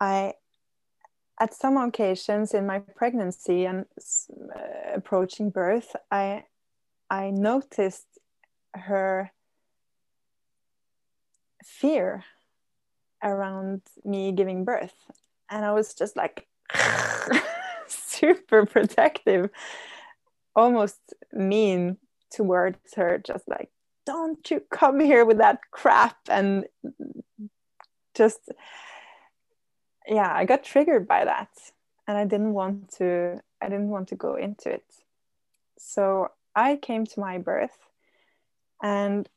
[0.00, 0.34] i
[1.40, 3.86] at some occasions in my pregnancy and
[4.54, 6.44] uh, approaching birth, I
[7.08, 8.06] I noticed
[8.74, 9.32] her
[11.64, 12.24] fear
[13.22, 14.94] around me giving birth,
[15.50, 16.46] and I was just like
[17.86, 19.50] super protective,
[20.54, 21.00] almost
[21.32, 21.98] mean
[22.30, 23.70] towards her, just like
[24.06, 26.16] don't you come here with that crap.
[26.28, 26.64] And
[28.16, 28.40] just
[30.06, 31.50] yeah i got triggered by that.
[32.06, 34.84] And i didn't want to i didn't want to go into it.
[35.78, 37.78] So i came to my birth
[38.82, 39.28] and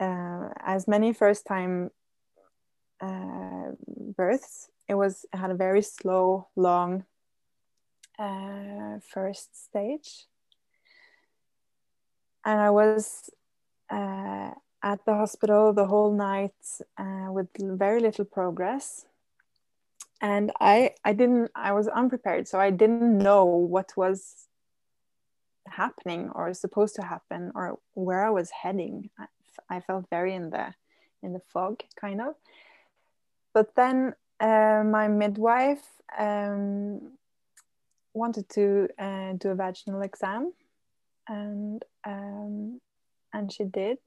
[0.00, 1.90] uh, as many first time
[3.00, 3.72] uh,
[4.16, 4.70] births.
[4.88, 7.04] It was it had a very slow long
[8.18, 10.26] uh, first stage.
[12.44, 13.30] And i was
[13.90, 14.50] uh,
[14.82, 16.60] at the hospital the whole night
[16.98, 19.06] uh, with very little progress.
[20.20, 24.48] And i i didn't i was unprepared so i didn't know what was
[25.66, 29.10] happening or supposed to happen or where i was heading.
[29.18, 29.26] I,
[29.76, 30.74] I felt very in the
[31.22, 32.34] in the fog kind of
[33.52, 35.84] but then uh, my midwife
[36.18, 37.12] um,
[38.14, 40.52] wanted to uh, do a vaginal exam.
[41.28, 42.80] And um,
[43.32, 43.98] and she did.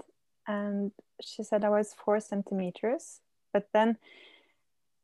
[0.48, 0.92] And
[1.22, 3.22] she said i was four centimeters.
[3.54, 3.98] But then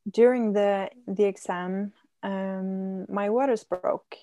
[0.10, 4.18] during the the exam um, my waters broke.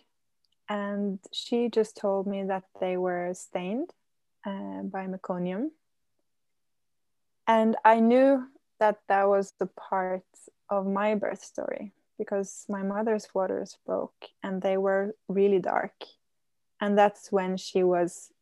[0.68, 3.90] And she just told me that they were stained
[4.44, 5.70] uh, by meconium.
[7.46, 8.48] And I knew
[8.80, 10.24] that that was the part
[10.68, 15.94] of my birth story because my mother's waters broke and they were really dark.
[16.80, 18.32] And that's when she was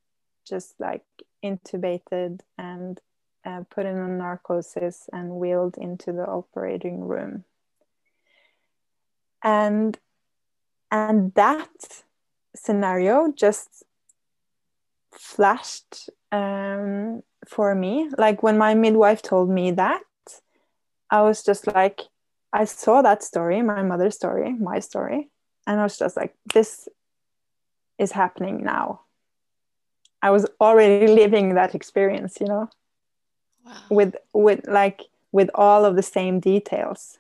[0.46, 1.04] just like
[1.44, 3.00] intubated and
[3.44, 7.44] uh, put in a narcosis and wheeled into the operating room.
[9.42, 9.98] And
[10.90, 12.02] and that
[12.54, 13.82] scenario just
[15.12, 18.10] flashed um, for me.
[18.16, 20.02] Like when my midwife told me that,
[21.10, 22.00] I was just like,
[22.52, 25.30] I saw that story, my mother's story, my story,
[25.66, 26.88] and I was just like, this
[27.98, 29.00] is happening now.
[30.22, 32.70] I was already living that experience, you know,
[33.64, 33.76] wow.
[33.90, 35.02] with with like
[35.32, 37.18] with all of the same details.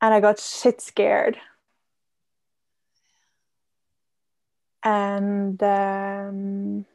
[0.00, 1.38] And I got shit scared.
[4.84, 6.86] And um,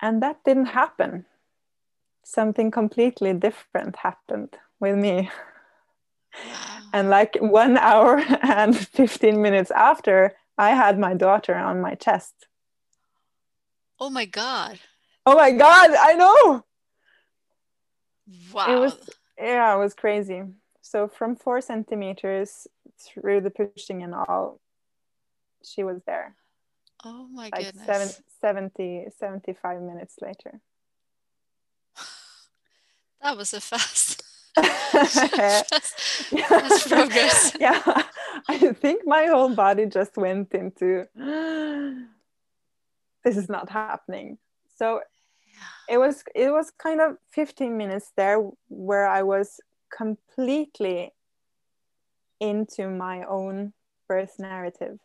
[0.00, 1.24] and that didn't happen.
[2.30, 5.28] Something completely different happened with me.
[6.92, 12.46] and like one hour and 15 minutes after, I had my daughter on my chest.
[13.98, 14.78] Oh my God.
[15.26, 16.64] Oh my God, I know.
[18.52, 18.76] Wow.
[18.76, 18.94] It was,
[19.36, 20.42] yeah, it was crazy.
[20.82, 24.60] So from four centimeters through the pushing and all,
[25.64, 26.36] she was there.
[27.04, 27.86] Oh my like goodness.
[27.86, 28.08] Seven,
[28.40, 30.60] 70, 75 minutes later.
[33.22, 34.24] That was a fast.
[36.88, 37.56] progress.
[37.60, 38.02] Yeah,
[38.48, 41.06] I think my whole body just went into
[43.24, 44.38] this is not happening.
[44.76, 45.00] So
[45.88, 49.60] it was it was kind of 15 minutes there where I was
[49.96, 51.12] completely
[52.40, 53.72] into my own
[54.08, 54.98] birth narrative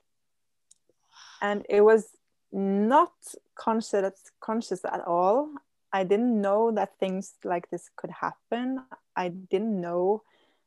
[1.42, 2.08] and it was
[2.52, 3.12] not
[3.56, 5.50] conscious conscious at all
[5.96, 8.84] i didn't know that things like this could happen.
[9.16, 10.24] I didn't know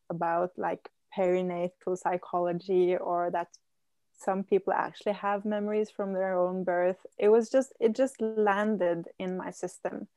[0.08, 3.48] about like perinatal psychology or that
[4.16, 7.00] some people actually have memories from their own birth.
[7.18, 10.08] It was just it just landed in my system.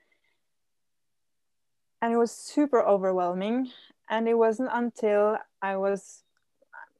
[2.02, 3.70] And it was super overwhelming.
[4.10, 6.24] And it wasn't until i was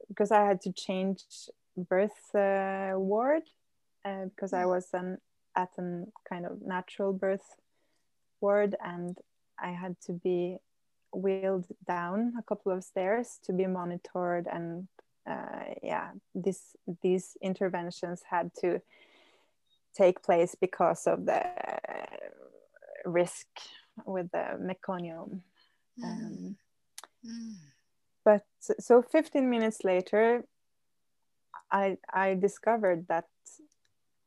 [0.08, 1.20] because i had to change
[1.76, 3.44] birth uh, ward
[4.04, 4.70] uh, because I mm.
[4.74, 5.18] was an,
[5.56, 7.56] at a kind of natural birth
[8.42, 9.16] ward and
[9.58, 10.58] I had to be
[11.14, 14.88] wheeled down a couple of stairs to be monitored and
[15.28, 18.80] uh, yeah this these interventions had to
[19.94, 21.44] take place because of the
[23.04, 23.46] risk
[24.06, 25.40] with the meconium
[26.00, 26.04] mm.
[26.04, 26.56] Um,
[27.24, 27.54] mm.
[28.24, 30.44] but so 15 minutes later
[31.70, 33.26] I I discovered that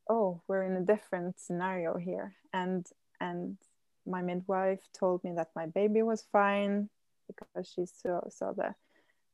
[0.09, 2.85] oh we're in a different scenario here and
[3.19, 3.57] and
[4.05, 6.89] my midwife told me that my baby was fine
[7.27, 8.75] because she saw, saw the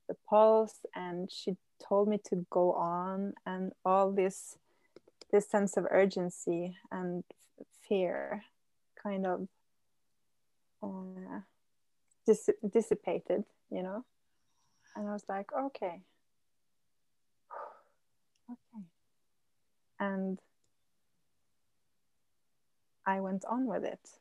[0.07, 4.57] the pulse and she told me to go on and all this
[5.32, 7.24] this sense of urgency and
[7.88, 8.43] fear
[9.01, 9.47] kind of
[10.84, 11.39] uh,
[12.26, 14.03] dis- dissipated you know?
[14.95, 16.01] And i was like okay.
[18.49, 18.84] Okay.
[19.97, 20.39] And
[23.05, 24.20] I went on with it.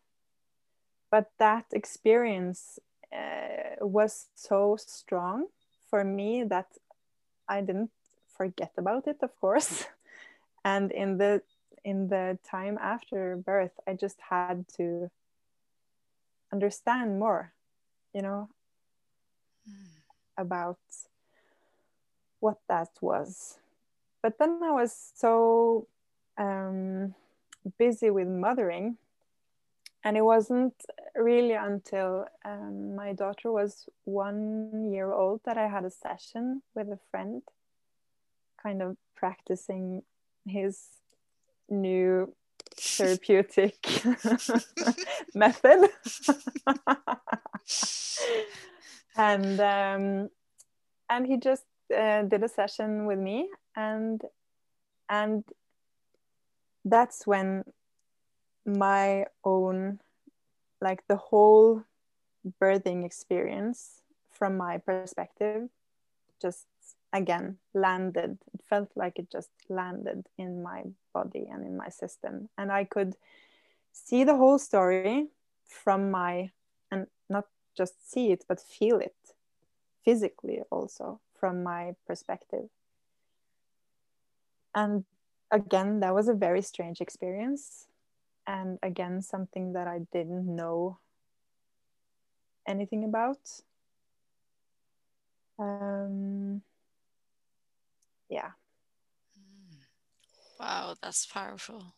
[1.11, 2.78] But that experience
[3.12, 5.46] uh, was so strong
[5.88, 6.66] for me that
[7.48, 7.90] I didn't
[8.36, 9.86] forget about it, of course.
[10.64, 11.42] and in the
[11.82, 15.11] in the time after birth, I just had to
[16.52, 17.52] understand more,
[18.12, 18.50] you know,
[19.68, 19.86] mm.
[20.36, 20.78] about
[22.40, 23.58] what that was
[24.22, 25.86] but then I was so
[26.36, 27.14] um,
[27.78, 28.96] busy with mothering.
[30.03, 30.74] And it wasn't
[31.14, 36.88] really until um, my daughter was one year old that I had a session with
[36.88, 37.42] a friend,
[38.62, 40.03] kind of practicing
[40.46, 40.86] his
[41.68, 42.34] new
[42.76, 43.76] therapeutic
[45.34, 45.90] method.
[49.16, 50.30] and um,
[51.11, 54.22] and he just uh, did a session with me and
[55.09, 55.44] and
[56.84, 57.64] that's when
[58.66, 60.00] my own
[60.80, 61.84] like the whole
[62.61, 65.68] birthing experience from my perspective
[66.40, 66.66] just
[67.12, 68.38] again landed.
[68.54, 72.48] It felt like it just landed in my body and in my system.
[72.56, 73.16] And i could
[73.92, 75.28] see the whole story
[75.66, 76.50] from my
[76.90, 77.46] and not
[77.76, 79.16] just see it but feel it
[80.04, 82.68] physically also from my perspective.
[84.74, 85.04] And
[85.50, 87.86] again that was a very strange experience
[88.51, 90.98] and again something that i didn't know
[92.66, 93.38] anything about.
[95.59, 96.62] Um,
[98.28, 98.51] yeah.
[100.59, 101.94] Wow that's powerful.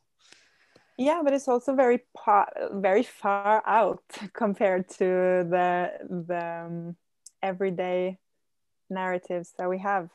[0.99, 2.01] Yeah but it's also very
[2.73, 5.91] very far out compared to the
[6.29, 6.97] the um,
[7.43, 8.19] everyday
[8.91, 10.11] narratives that we have.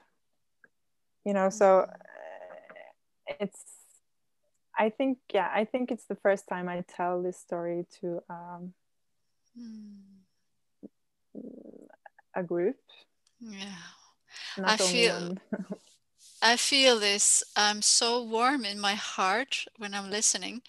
[1.25, 3.76] You know so uh, it's
[4.77, 8.73] i think yeah i think it's the first time i tell this story to um,
[9.57, 9.97] mm.
[12.35, 12.77] a group.
[13.39, 13.83] Yeah.
[14.57, 15.37] Not i feel
[16.41, 20.61] i feel this i'm so warm in my heart when i'm listening.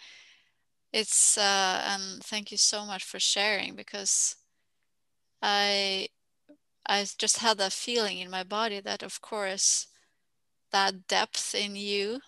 [0.92, 4.36] It's uh and thank you so much for sharing because
[5.42, 6.09] i
[6.86, 9.88] i just had that feeling in my body that of course
[10.72, 12.20] that depth in you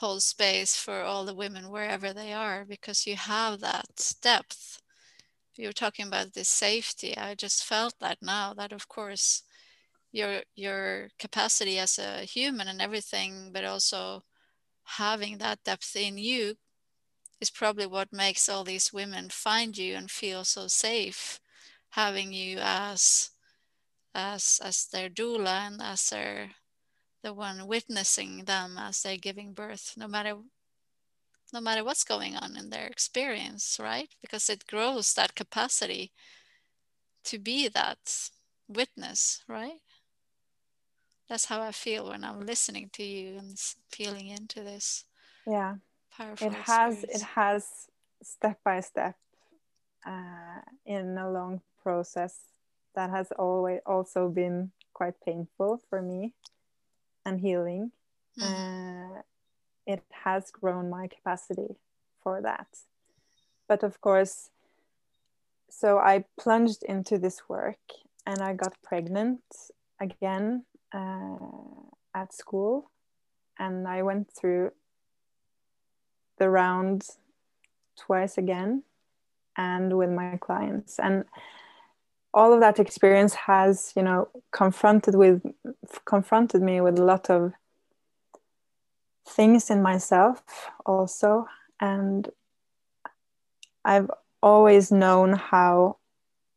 [0.00, 4.80] hold space for all the women wherever they are because you have that depth.
[5.56, 7.16] You were talking about this safety.
[7.16, 9.42] I just felt that now that of course
[10.12, 14.22] your your capacity as a human and everything but also
[14.84, 16.54] having that depth in you
[17.40, 21.40] is probably what makes all these women find you and feel so safe
[21.90, 23.30] having you as
[24.14, 26.50] as as their doula and as their
[27.22, 30.36] the one witnessing them as they're giving birth no matter
[31.52, 34.10] no matter what's going on in their experience right?
[34.20, 36.12] Because it grows that capacity
[37.24, 38.30] to be that
[38.68, 39.80] witness right?
[41.28, 43.58] That's how i feel when i'm listening to you and
[43.90, 45.04] feeling into this
[45.48, 45.76] yeah.
[46.16, 47.22] Powerful it has experience.
[47.22, 47.64] it has
[48.22, 49.16] step by step
[50.06, 52.40] uh, in a long process
[52.94, 56.34] that has always also been quite painful for me
[57.28, 57.92] and healing
[58.38, 58.42] mm.
[58.48, 59.22] uh,
[59.86, 61.76] it has grown my capacity
[62.22, 62.68] for that.
[63.68, 64.50] But of course
[65.70, 67.84] so i plunged into this work
[68.26, 69.42] and i got pregnant
[70.00, 71.36] again uh,
[72.14, 72.90] at school.
[73.58, 74.70] And i went through
[76.38, 77.02] the round
[77.98, 78.84] twice again
[79.56, 80.98] and with my clients.
[80.98, 81.24] And
[82.34, 85.42] all of that experience has you know confronted with
[86.04, 87.52] confronted me with a lot of
[89.26, 90.42] things in myself
[90.86, 91.46] also
[91.80, 92.28] and
[93.84, 94.10] i've
[94.42, 95.96] always known how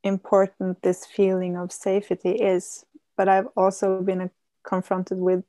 [0.04, 2.86] important this feeling of safety is
[3.18, 4.30] but i've also been
[4.64, 5.44] confronted with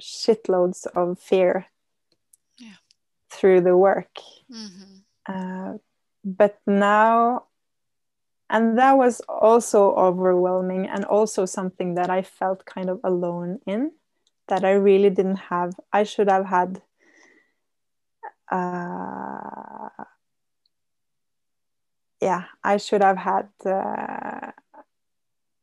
[0.00, 1.66] shitloads of fear
[2.58, 2.74] yeah.
[3.30, 4.18] through the work
[4.50, 4.98] mm-hmm.
[5.26, 5.78] uh,
[6.24, 7.44] but now
[8.48, 13.90] and that was also overwhelming and also something that i felt kind of alone in
[14.48, 15.74] that i really didn't have.
[15.92, 16.80] I should have had
[18.50, 19.88] uh,
[22.20, 24.52] yeah i should have had uh,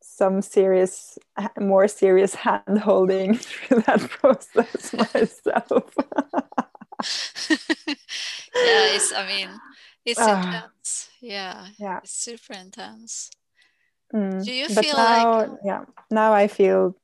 [0.01, 1.17] some serious
[1.59, 5.93] more serious hand holding through that process myself.
[8.55, 9.49] Yeah it's i mean
[10.05, 11.09] it's uh, intense.
[11.21, 11.99] Yeah yeah.
[11.99, 13.31] it's super intense.
[14.13, 14.45] Mm.
[14.45, 16.95] do you feel now, like yeah now i feel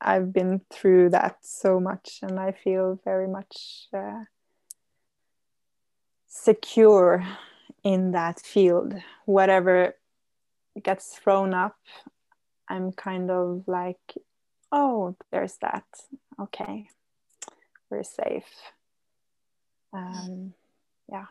[0.00, 4.22] i've been through that so much and i feel very much uh,
[6.28, 7.26] secure
[7.82, 8.94] in that field.
[9.24, 9.96] Whatever
[10.80, 11.76] gets thrown up
[12.68, 14.14] i'm kind of like
[14.70, 15.86] oh there's that.
[16.40, 16.88] Okay
[17.90, 18.44] we're safe.
[19.92, 20.52] Um,
[21.10, 21.26] yeah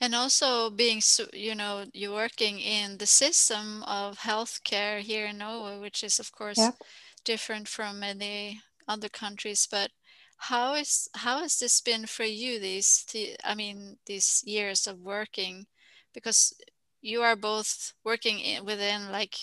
[0.00, 1.00] and also being
[1.32, 6.32] you know you're working in the system of healthcare here in Norway which is of
[6.32, 6.76] course yep.
[7.24, 9.90] different from many other countries but
[10.38, 13.04] how is how has this been for you these
[13.44, 15.66] i mean these years of working?
[16.14, 16.54] Because
[17.00, 19.36] you are both working in, within like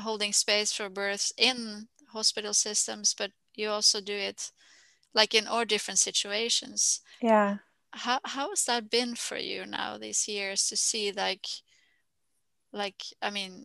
[0.00, 4.52] holding space for births in hospital systems but you also do it
[5.14, 7.00] like in all different situations.
[7.20, 7.58] Yeah
[7.92, 11.46] how how has that been for you now these years to see like
[12.72, 13.64] like i mean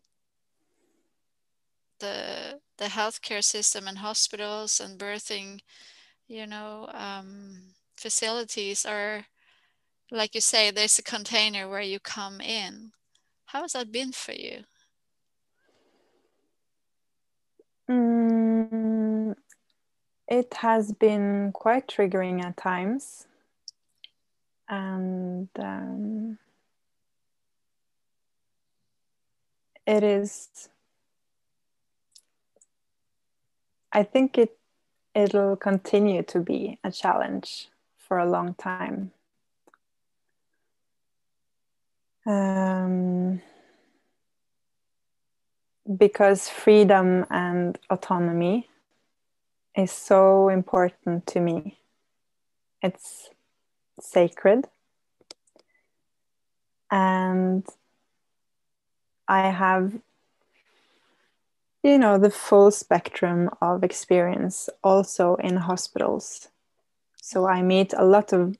[1.99, 5.59] the the healthcare system and hospitals and birthing
[6.27, 9.25] you know um, facilities are
[10.13, 12.91] like you say there's a container where you come in.
[13.45, 14.63] How has that been for you?
[17.89, 19.35] Mm,
[20.27, 23.27] it has been quite triggering at times
[24.73, 26.37] and um,
[29.85, 30.69] it is
[33.91, 34.57] i think it
[35.15, 39.11] it'll continue to be a challenge for a long time.
[42.25, 43.41] Um,
[45.97, 48.69] because freedom and autonomy
[49.75, 51.79] is so important to me.
[52.81, 53.29] It's
[53.99, 54.65] sacred.
[56.91, 57.65] And
[59.27, 59.93] I have,
[61.83, 66.49] you know, the full spectrum of experience also in hospitals.
[67.21, 68.57] So I meet a lot of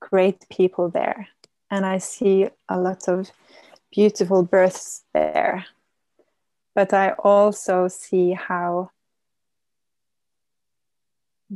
[0.00, 1.28] great people there,
[1.70, 3.30] and I see a lot of
[3.90, 5.66] beautiful births there.
[6.74, 8.90] But I also see how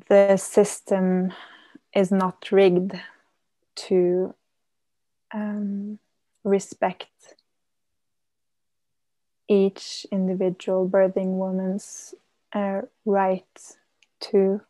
[0.09, 1.33] the system
[1.95, 2.99] is not rigged
[3.75, 4.35] to
[5.33, 5.99] um,
[6.45, 7.09] respect
[9.49, 12.15] each individual birthing woman's
[12.53, 13.75] uh, right
[14.21, 14.61] to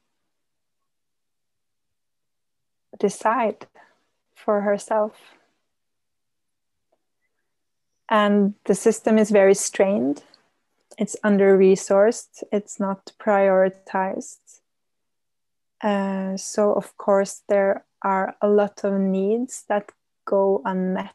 [2.99, 3.67] decide
[4.35, 5.13] for herself.
[8.09, 10.25] And the system is very strained,
[10.99, 14.40] it's under resourced, it's not prioritized.
[15.83, 19.93] Uh, so, of course, there are a lot of needs that
[20.27, 21.15] go unmet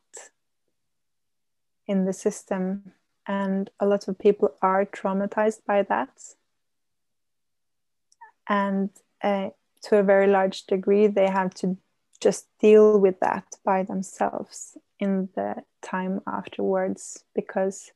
[1.87, 2.93] in the system,
[3.27, 6.09] and a lot of people are traumatized by that.
[8.47, 8.89] And
[9.23, 9.49] uh,
[9.83, 11.77] to a very large degree, they have to
[12.19, 17.91] just deal with that by themselves in the time afterwards because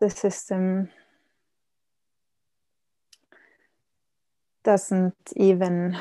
[0.00, 0.90] the system
[4.64, 5.96] doesn't even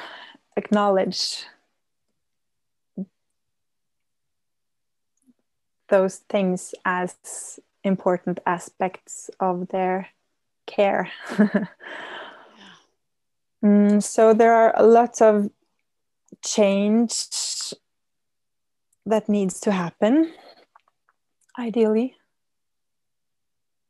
[0.56, 1.46] acknowledge
[5.90, 10.08] those things as important aspects of their
[10.66, 11.12] care.
[13.64, 15.50] mm, so there are a lot of
[16.44, 17.28] change
[19.06, 20.34] that needs to happen,
[21.60, 22.16] ideally.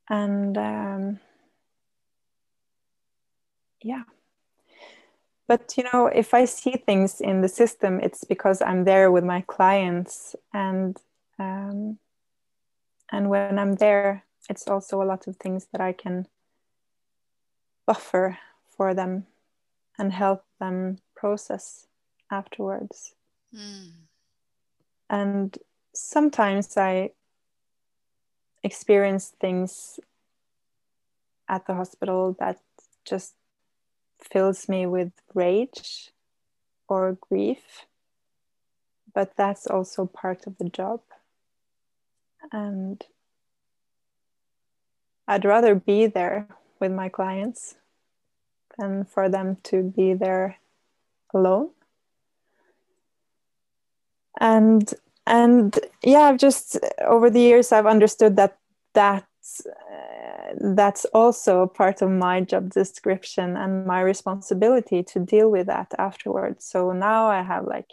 [0.09, 1.19] And um,
[3.84, 4.03] yeah
[5.47, 9.23] but you know if i see things in the system it's because i'm there with
[9.23, 10.97] my clients and
[11.39, 11.97] um,
[13.11, 16.27] and when i'm there it's also a lot of things that i can
[17.85, 18.37] buffer
[18.77, 19.25] for them
[19.97, 21.87] and help them process
[22.31, 23.13] afterwards
[23.53, 23.91] mm.
[25.09, 25.57] and
[25.93, 27.09] sometimes i
[28.63, 29.99] experience things
[31.49, 32.59] at the hospital that
[33.05, 33.33] just
[34.24, 36.11] fills me with rage
[36.88, 37.86] or grief,
[39.13, 41.01] but that's also part of the job.
[42.51, 43.03] And
[45.28, 46.47] I'd rather be there
[46.80, 47.76] with my clients
[48.78, 50.57] than for them to be there
[51.34, 51.69] alone.
[54.39, 54.93] And
[55.26, 58.57] and yeah, I've just over the years I've understood that
[58.93, 59.26] that
[60.59, 66.65] that's also part of my job description and my responsibility to deal with that afterwards.
[66.65, 67.89] So now I have like,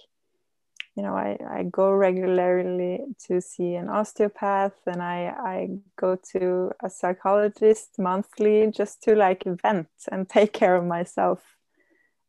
[0.97, 6.73] you know, I, I go regularly to see an osteopath and I, I go to
[6.83, 11.57] a psychologist monthly just to like vent and take care of myself.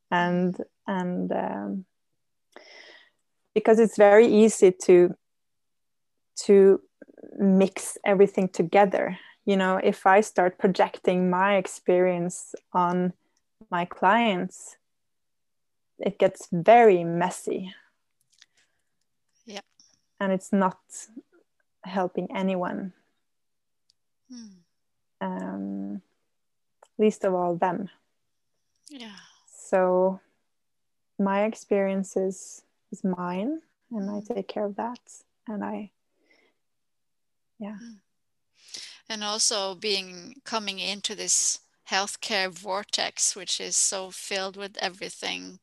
[0.09, 0.55] And,
[0.87, 1.85] and, um,
[3.53, 5.13] because it's very easy to,
[6.45, 6.81] to
[7.37, 9.17] mix everything together.
[9.45, 13.13] You know if i start projecting my experience on
[13.69, 14.77] my clients
[15.99, 17.73] it gets very messy.
[19.45, 19.61] Yeah
[20.21, 20.77] and it's not
[21.83, 22.93] helping anyone.
[24.29, 24.61] Hmm.
[25.19, 26.01] um,
[26.97, 27.89] least of all them.
[28.89, 29.17] Yeah.
[29.47, 30.21] So
[31.19, 33.61] my experience is, is mine
[33.91, 34.33] and i hmm.
[34.33, 34.99] take care of that
[35.47, 35.91] and i
[37.61, 37.77] yeah.
[37.81, 37.97] Mm.
[39.07, 41.59] And also being coming into this
[41.89, 45.59] healthcare vortex which is so filled with everything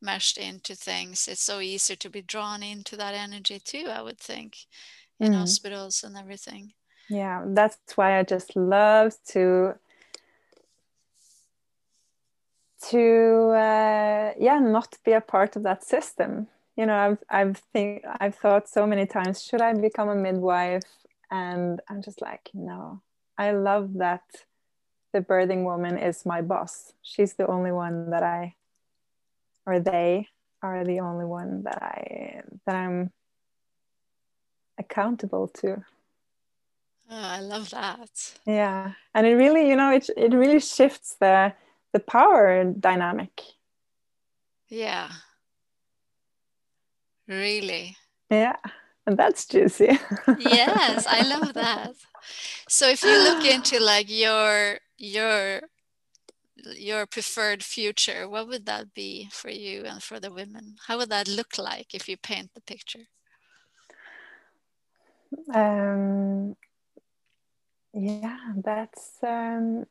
[0.00, 4.18] meshed into things it's so easy to be drawn into that energy too i would
[4.18, 4.56] think
[5.18, 5.36] in mm.
[5.36, 6.72] hospitals and everything.
[7.08, 9.74] Yeah that's why i just love to
[12.90, 16.48] to uh, yeah not be a part of that system.
[16.76, 21.01] You know i've i've think i've thought so many times should i become a midwife
[21.32, 23.00] and i'm just like no
[23.38, 24.22] i love that
[25.12, 26.92] the birthing woman is my boss.
[27.02, 28.54] She's the only one that i
[29.66, 30.28] or they
[30.62, 33.12] are the only one that i that i'm
[34.78, 35.84] accountable to.
[37.10, 38.38] Oh, i love that.
[38.46, 38.92] Yeah.
[39.14, 41.52] And it really you know it, it really shifts the
[41.92, 43.42] the power dynamic.
[44.68, 45.10] Yeah.
[47.28, 47.96] Really?
[48.30, 48.56] Yeah,
[49.06, 49.98] and that's juicy.
[50.38, 51.94] yes, I love that.
[52.68, 55.62] So if you look into like your your
[56.78, 60.76] your preferred future, what would that be for you and for the women?
[60.86, 63.06] How would that look like if you paint the picture?
[65.52, 66.56] Um,
[67.92, 69.86] yeah, that's um,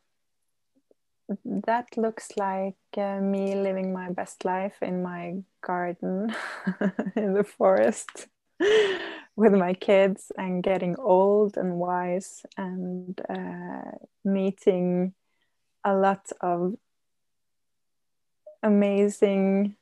[1.45, 6.34] that looks like uh, me living my best life in my garden
[7.16, 8.28] in the forest
[9.36, 13.91] with my kids and getting old and wise and uh,
[14.24, 15.14] meeting
[15.84, 16.76] a lot of
[18.64, 19.76] amazing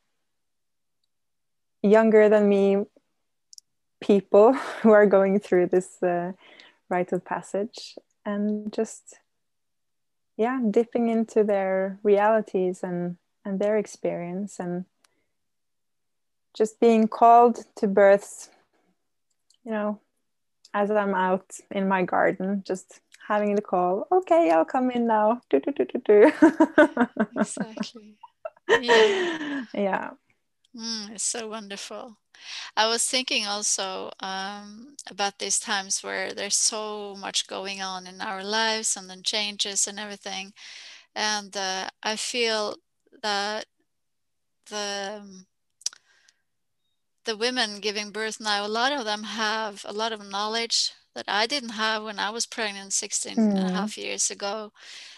[1.82, 2.86] younger than me
[4.02, 6.32] people who are going through this uh,
[6.90, 9.20] rite of passage and just
[10.38, 14.86] yeah dipping into their realities and and their experience and
[16.54, 18.50] just being called to births
[19.66, 20.00] you know
[20.74, 25.40] as i'm out in my garden just having the call okay i'll come in now.
[25.50, 26.32] Do, do, do, do, do.
[27.36, 28.16] exactly.
[28.80, 29.28] Yeah.
[29.74, 30.12] Yeah.
[30.76, 32.18] Mm, it's so wonderful.
[32.78, 38.22] I was thinking also um, about these times where there's so much going on in
[38.22, 40.54] our lives and then changes and everything.
[41.16, 42.76] And uh, I feel
[43.22, 43.66] that
[44.70, 45.46] the um,
[47.30, 51.26] the women giving birth now, a lot of them have a lot of knowledge that
[51.28, 53.56] I didn't have when I was pregnant 16 mm.
[53.56, 54.72] and a half years ago.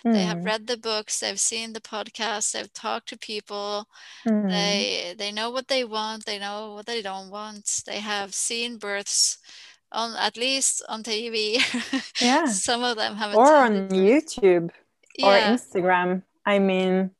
[0.06, 0.12] Mm.
[0.12, 0.46] They have mm.
[0.46, 3.88] read the books, they've seen the podcasts, they've talked to people.
[4.28, 4.50] Mm.
[4.50, 7.84] They they know what they want, they know what they don't want.
[7.86, 9.38] They have seen births
[9.94, 11.64] on at least on TV.
[12.22, 12.46] Yeah.
[12.46, 14.70] Some of them have or on YouTube
[15.18, 15.28] yeah.
[15.28, 16.24] or Instagram.
[16.46, 17.12] I mean,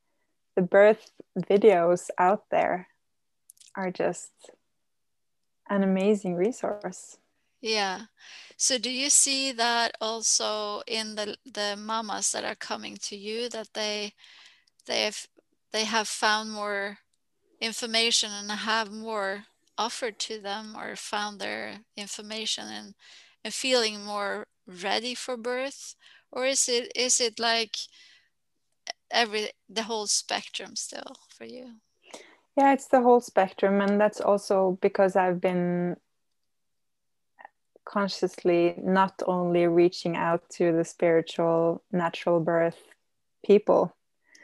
[0.56, 2.88] the birth videos out there
[3.76, 4.32] are just
[5.72, 7.18] an amazing resource.
[7.62, 8.02] Yeah.
[8.58, 13.50] So do you see that also in the the mamas that are coming to you
[13.50, 14.14] that they
[14.86, 15.28] they have
[15.72, 17.00] they have found more
[17.62, 19.46] information and have more
[19.78, 22.96] offered to them or found their information and,
[23.44, 25.96] and feeling more ready for birth
[26.32, 27.78] or is it is it like
[29.10, 31.76] every the whole spectrum still for you
[32.62, 35.96] yeah it's the whole spectrum and that's also because i've been
[37.86, 42.82] consciously not only reaching out to the spiritual natural birth
[43.44, 43.96] people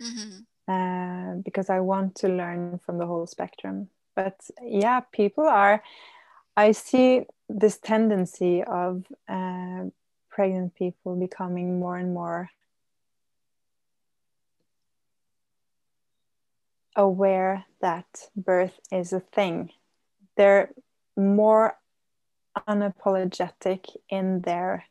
[0.02, 0.74] mm-hmm.
[0.74, 5.84] uh, because i want to learn from the whole spectrum but yeah people are
[6.56, 9.84] i see this tendency of uh,
[10.32, 12.50] pregnant people becoming more and more
[16.98, 19.72] aware that birth is a thing
[20.38, 20.70] they're
[21.18, 21.78] more
[22.68, 24.86] unapologetic in their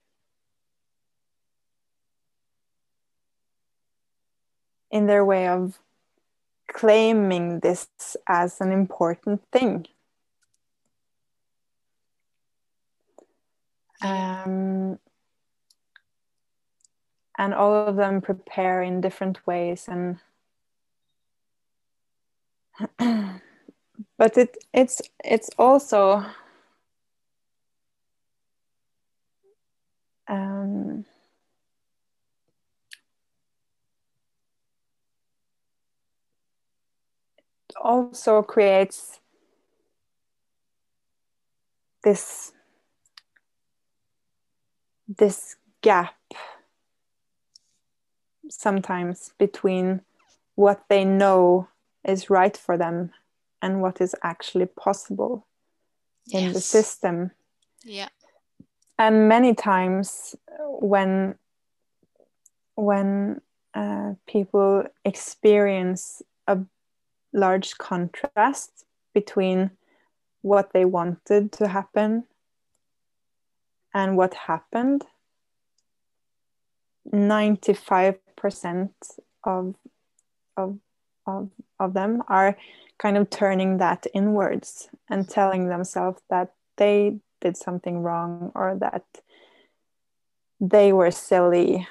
[4.90, 5.78] in their way of
[6.68, 7.88] claiming this
[8.28, 9.86] as an important thing.
[14.02, 14.98] Um,
[17.38, 20.18] and all of them prepare in different ways and
[22.99, 26.24] but it it's it's also
[30.29, 31.05] um,
[37.83, 39.20] also creates
[42.05, 42.53] this
[45.09, 46.14] this gap
[48.49, 50.01] sometimes between
[50.55, 51.68] what they know
[52.07, 53.11] is right for them
[53.62, 55.46] and what is actually possible
[56.26, 56.42] yes.
[56.42, 57.30] in the system
[57.84, 58.09] yeah
[58.98, 60.34] and many times
[60.80, 61.34] when
[62.74, 63.40] when
[63.74, 66.59] uh, people experience a
[67.32, 68.84] large contrast
[69.14, 69.70] between
[70.42, 72.24] what they wanted to happen
[73.92, 75.04] and what happened
[77.12, 78.90] 95%
[79.44, 79.74] of,
[80.57, 80.78] of,
[81.27, 82.57] of, of them are
[82.99, 89.05] kind of turning that inwards and telling themselves that they did something wrong or that
[90.61, 91.87] they were silly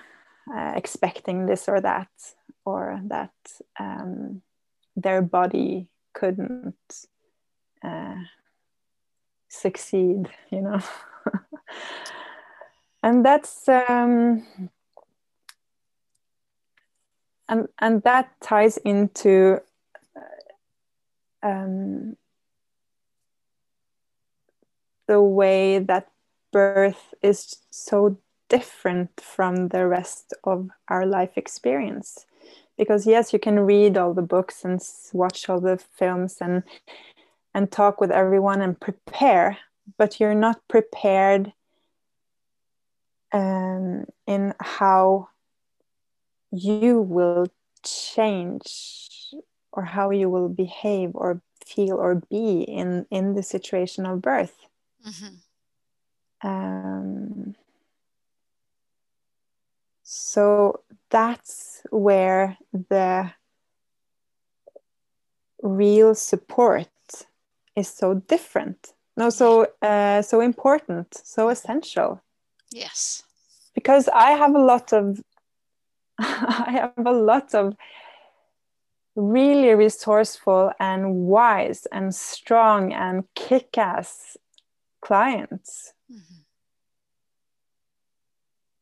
[0.54, 2.10] uh, expecting this or that
[2.66, 3.34] or that
[3.80, 4.42] um,
[4.96, 6.76] their body couldn't
[7.84, 8.16] uh,
[9.50, 10.80] succeed you know?
[13.06, 14.48] And that's um,
[17.48, 19.60] and and that ties into
[20.16, 22.18] uh, um,
[25.08, 26.10] the way that
[26.52, 28.18] birth is so
[28.50, 32.26] different from the rest of our life experience.
[32.78, 34.82] Because yes you can read all the books and
[35.14, 36.64] watch all the films and
[37.54, 39.58] and talk with everyone and prepare
[39.98, 41.54] but you're not prepared
[43.32, 45.30] um, in how
[46.56, 47.47] you will
[47.84, 49.34] change
[49.72, 54.56] or how you will behave or feel or be in in the situation of birth.
[55.06, 56.47] Mm-hmm.
[56.47, 57.56] um,
[60.01, 60.82] so
[61.12, 63.32] that's where the
[65.62, 66.89] real support
[67.76, 68.93] is so different.
[69.18, 72.22] No so uh, so important so essential.
[72.72, 73.24] Yes.
[73.74, 75.22] Because i have a lot of
[76.20, 77.76] i have a lot of
[79.16, 84.36] really resourceful and wise and strong and kick-ass
[85.01, 86.41] clients mm-hmm.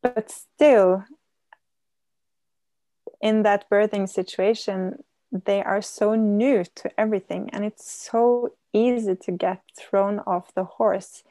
[0.02, 1.04] but still
[3.24, 5.02] in that birthing situation,
[5.46, 10.64] they are so new to everything, and it's so easy to get thrown off the
[10.64, 11.22] horse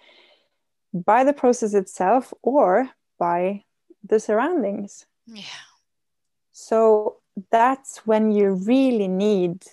[0.91, 2.89] by the process itself or
[3.20, 3.64] by
[4.04, 5.06] the surroundings.
[5.28, 5.43] Yeah.
[6.54, 7.18] So
[7.51, 9.64] that's when you really need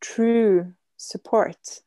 [0.00, 1.80] true support.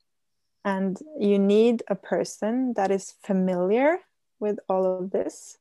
[0.63, 3.99] And you need a person that is familiar
[4.39, 5.57] with all of this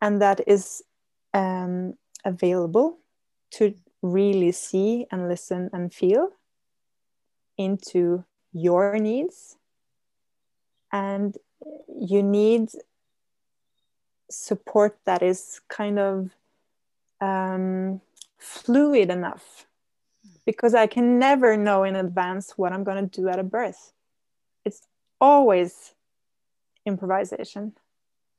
[0.00, 0.82] and that is
[1.34, 1.94] um,
[2.24, 2.98] available
[3.50, 6.30] to really see and listen and feel
[7.56, 9.56] into your needs
[10.92, 11.36] and
[12.00, 12.68] you need
[14.30, 16.30] support that is kind of
[17.20, 18.00] um,
[18.38, 19.66] fluid enough
[20.46, 23.92] because I can never know in advance what I'm going to do at a birth.
[24.64, 24.80] It's
[25.20, 25.94] always
[26.86, 27.74] improvisation,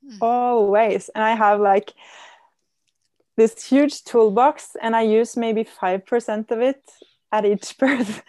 [0.06, 0.18] mm.
[0.22, 1.10] always.
[1.10, 1.94] And I have like
[3.38, 6.82] this huge toolbox and I use maybe 5% of it
[7.32, 8.24] at each birth.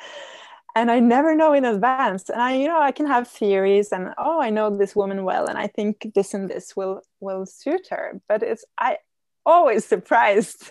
[0.75, 2.29] and I never know in advance.
[2.29, 5.47] And I, you know, I can have theories and oh, I know this woman well,
[5.47, 8.21] and I think this and this will will suit her.
[8.29, 8.99] But it's I
[9.45, 10.71] always surprised,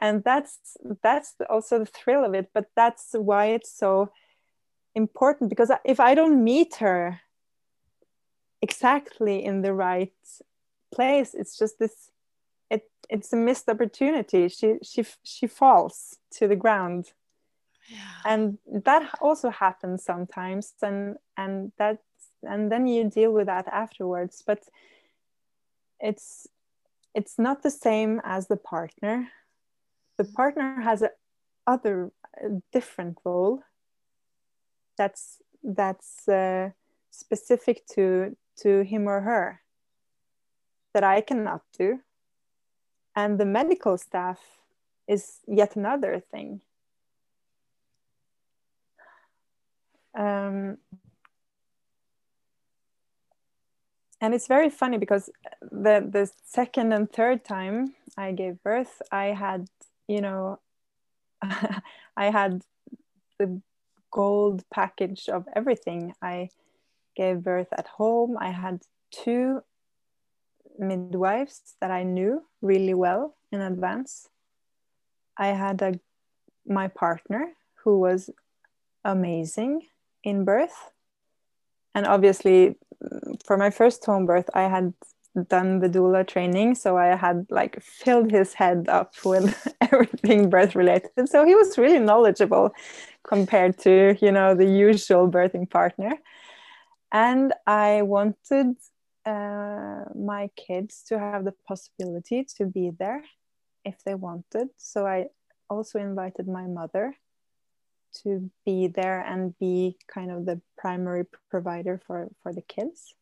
[0.00, 2.50] and that's that's also the thrill of it.
[2.52, 4.12] But that's why it's so
[4.94, 7.20] important because if I don't meet her
[8.60, 10.12] exactly in the right
[10.92, 12.10] place, it's just this
[12.70, 17.12] it it's a missed opportunity she she she falls to the ground
[17.88, 17.98] yeah.
[18.24, 21.98] and that also happens sometimes and and that
[22.42, 24.62] and then you deal with that afterwards but
[26.00, 26.46] it's
[27.14, 29.28] it's not the same as the partner.
[30.16, 31.10] The partner has a
[31.66, 32.10] other
[32.42, 33.62] a different role
[34.96, 36.70] that's that's uh,
[37.10, 39.60] specific to to him or her
[40.94, 42.00] that i cannot do.
[43.14, 44.40] And the medical staff
[45.06, 46.60] is yet another thing.
[50.16, 50.78] Um,
[54.20, 55.30] and it's very funny because
[55.62, 59.68] the the second and third time I gave birth, I had
[60.08, 60.58] you know,
[61.42, 62.62] I had
[63.38, 63.60] the
[64.10, 66.14] gold package of everything.
[66.22, 66.48] I
[67.14, 68.36] gave birth at home.
[68.40, 69.62] I had two
[70.78, 74.28] midwives that I knew really well in advance.
[75.36, 76.00] I had a
[76.66, 77.52] my partner
[77.84, 78.30] who was
[79.04, 79.82] amazing
[80.22, 80.92] in birth.
[81.94, 82.76] And obviously
[83.44, 84.92] for my first home birth I had
[85.48, 90.74] done the doula training so I had like filled his head up with everything birth
[90.74, 91.28] related.
[91.28, 92.74] So he was really knowledgeable
[93.22, 96.12] compared to, you know, the usual birthing partner.
[97.12, 98.76] And I wanted
[99.24, 103.22] uh, my kids to have the possibility to be there
[103.84, 104.68] if they wanted.
[104.76, 105.26] So I
[105.70, 107.14] also invited my mother
[108.22, 113.14] to be there and be kind of the primary provider for, for the kids.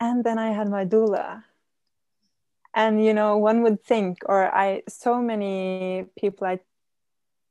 [0.00, 1.44] And then I had my doula.
[2.74, 6.60] And you know, one would think, or I so many people I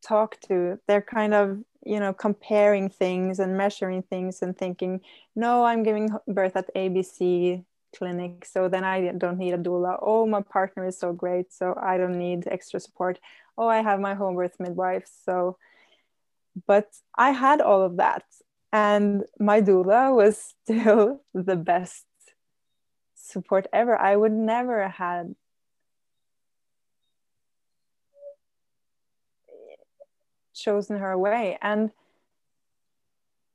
[0.01, 5.01] talk to, they're kind of you know comparing things and measuring things and thinking
[5.35, 7.63] no i'm giving birth at abc
[7.95, 11.77] clinic so then i don't need a doula oh my partner is so great so
[11.81, 13.19] i don't need extra support.
[13.57, 15.57] Oh i have my home birth midwife so
[16.67, 18.23] but i had all of that
[18.71, 22.05] and my doula was still the best
[23.31, 23.97] support ever.
[23.97, 25.35] I would never had
[30.53, 31.91] chosen her way and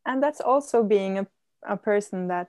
[0.04, 1.26] and that's also being a,
[1.62, 2.48] a person that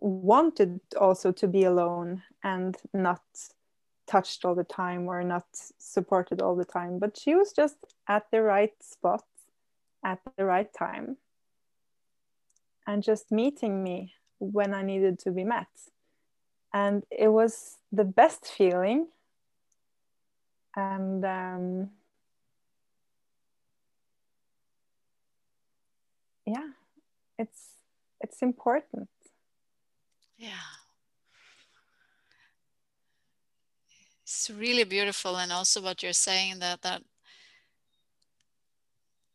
[0.00, 3.22] wanted also to be alone and not
[4.06, 5.46] touched all the time or not
[5.78, 7.76] supported all the time but she was just
[8.08, 9.24] at the right spot
[10.04, 11.16] at the right time
[12.86, 15.66] and just meeting me when i needed to be met.
[16.72, 19.08] And it was the best feeling.
[20.76, 21.90] And um,
[26.46, 26.68] yeah
[27.38, 27.74] it's
[28.22, 29.08] it's important
[30.38, 30.70] yeah
[34.38, 37.02] it's really beautiful and also what you're saying that that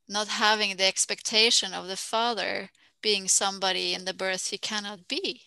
[0.07, 2.69] not having the expectation of the father
[3.01, 5.41] being somebody in the birth he cannot be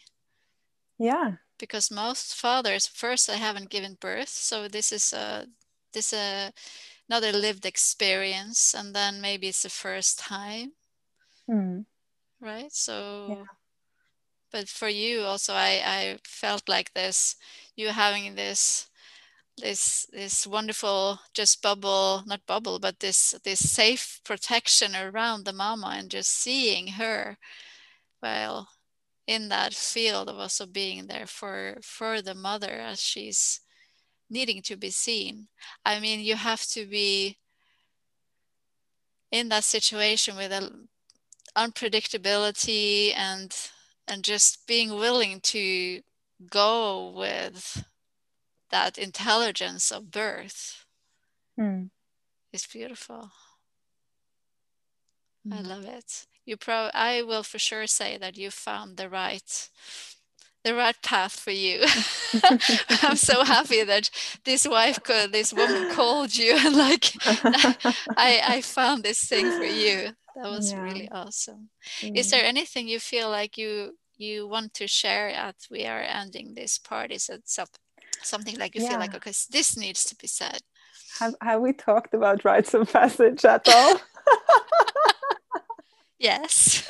[0.99, 5.47] yeah because most fathers first they haven't given birth so this is a
[5.95, 6.53] this a
[7.09, 10.73] another lived experience and then maybe it's the first time
[11.49, 11.83] mm.
[12.43, 13.45] right so yeah.
[14.53, 17.37] but for you also i i felt like this
[17.75, 18.91] you having this
[19.61, 25.95] this this wonderful just bubble not bubble but this this safe protection around the mama
[25.97, 27.39] and just seeing her
[28.23, 28.69] well
[29.27, 33.61] in that field of also being there for for the mother as she's
[34.31, 35.49] needing to be seen.
[35.85, 37.39] I mean you have to be
[39.31, 40.71] in that situation with a
[41.57, 43.55] unpredictability and
[44.09, 46.01] and just being willing to
[46.51, 47.85] go with
[48.71, 50.85] that intelligence of birth
[51.59, 51.91] mm.
[52.53, 53.31] is beautiful.
[55.47, 55.59] Mm.
[55.59, 56.27] I love it.
[56.45, 59.69] You pro I will for sure say that you found the right
[60.65, 61.85] the right path for you.
[63.03, 64.11] I'm so happy that
[64.45, 67.13] this wife could, this woman called you and like
[68.17, 70.11] I I found this thing for you.
[70.35, 70.83] That was yeah.
[70.83, 71.71] really awesome.
[72.01, 72.17] Mm.
[72.17, 76.55] Is there anything you feel like you you want to share as we are ending
[76.55, 77.15] this party?
[77.15, 77.49] Is it
[78.23, 78.91] something like you yeah.
[78.91, 80.59] feel like okay this needs to be said.
[81.21, 84.01] Have, have we talked about rites of passage at all?
[86.19, 86.89] Yes.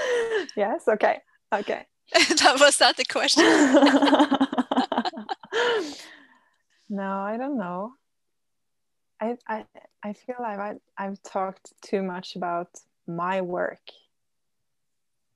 [0.57, 0.87] Yes?
[0.87, 1.21] Okay.
[1.53, 1.85] Okay.
[2.13, 3.45] That was that the question.
[6.89, 7.95] No i don't know.
[9.21, 9.65] I, I
[10.05, 12.69] i feel like I, i've talked too much about
[13.09, 13.83] my work.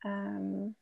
[0.05, 0.77] Um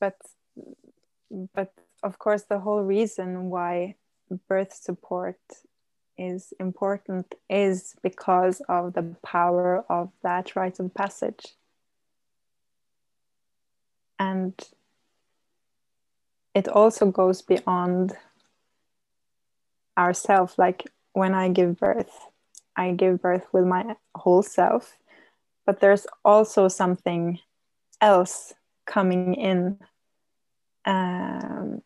[0.00, 0.16] but
[1.54, 1.72] but
[2.02, 3.94] of course the whole reason why
[4.48, 5.38] birth support
[6.16, 11.54] is important is because of the power of that rite of passage.
[14.18, 14.52] And
[16.54, 18.14] it also goes beyond
[19.96, 20.58] ourself.
[20.58, 20.88] Like
[21.18, 22.28] when i give birth
[22.76, 24.96] i give birth with my whole self
[25.66, 27.38] but there's also something
[28.00, 28.54] else
[28.88, 29.78] coming in
[30.84, 31.82] um,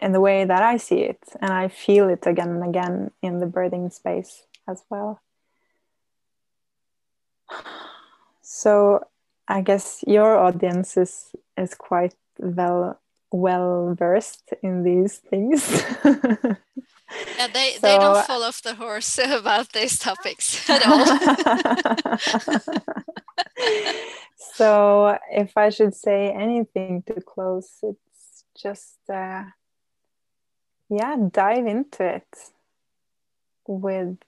[0.00, 3.38] in the way that I see it, and I feel it again and again in
[3.38, 5.20] the birthing space as well.
[8.46, 9.00] So
[9.48, 13.00] I guess your audience is is quite well
[13.34, 15.68] well versed in these things.
[16.04, 21.04] yeah, they, so, they don't fall off the horse about these topics at all.
[24.54, 29.44] so if I should say anything to close, it's just uh,
[30.88, 32.28] yeah, dive into it
[33.66, 34.18] with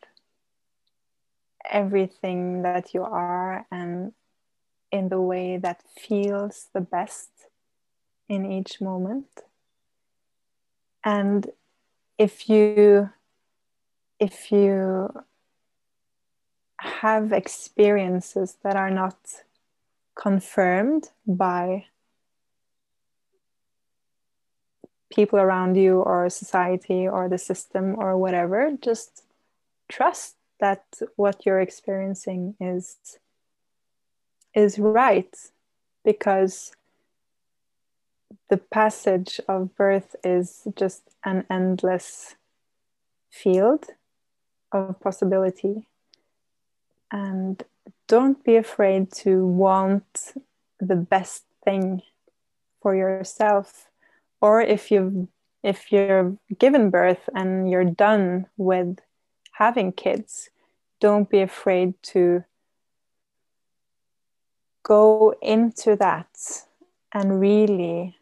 [1.70, 4.12] everything that you are and
[4.90, 7.30] in the way that feels the best
[8.28, 9.26] in each moment.
[11.04, 11.50] And
[12.18, 13.10] if you
[14.18, 15.10] if you
[16.78, 19.16] have experiences that are not
[20.14, 21.84] confirmed by
[25.10, 29.22] people around you or society or the system or whatever just
[29.88, 30.84] trust that
[31.16, 32.96] what you're experiencing is
[34.54, 35.34] is right
[36.04, 36.72] because
[38.48, 42.36] the passage of birth is just an endless
[43.30, 43.86] field
[44.72, 45.86] of possibility.
[47.10, 47.62] And
[48.08, 50.34] don't be afraid to want
[50.80, 52.02] the best thing
[52.80, 53.88] for yourself
[54.40, 55.26] or if you've
[55.62, 58.98] if you're given birth and you're done with
[59.52, 60.50] having kids
[61.00, 62.44] don't be afraid to
[64.82, 66.28] go into that
[67.12, 68.15] and really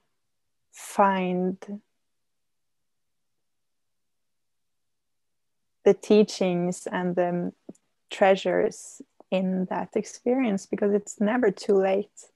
[0.75, 1.81] find
[5.85, 7.53] the teachings and the
[8.11, 9.01] treasures
[9.31, 12.31] in that experience because it's never too late.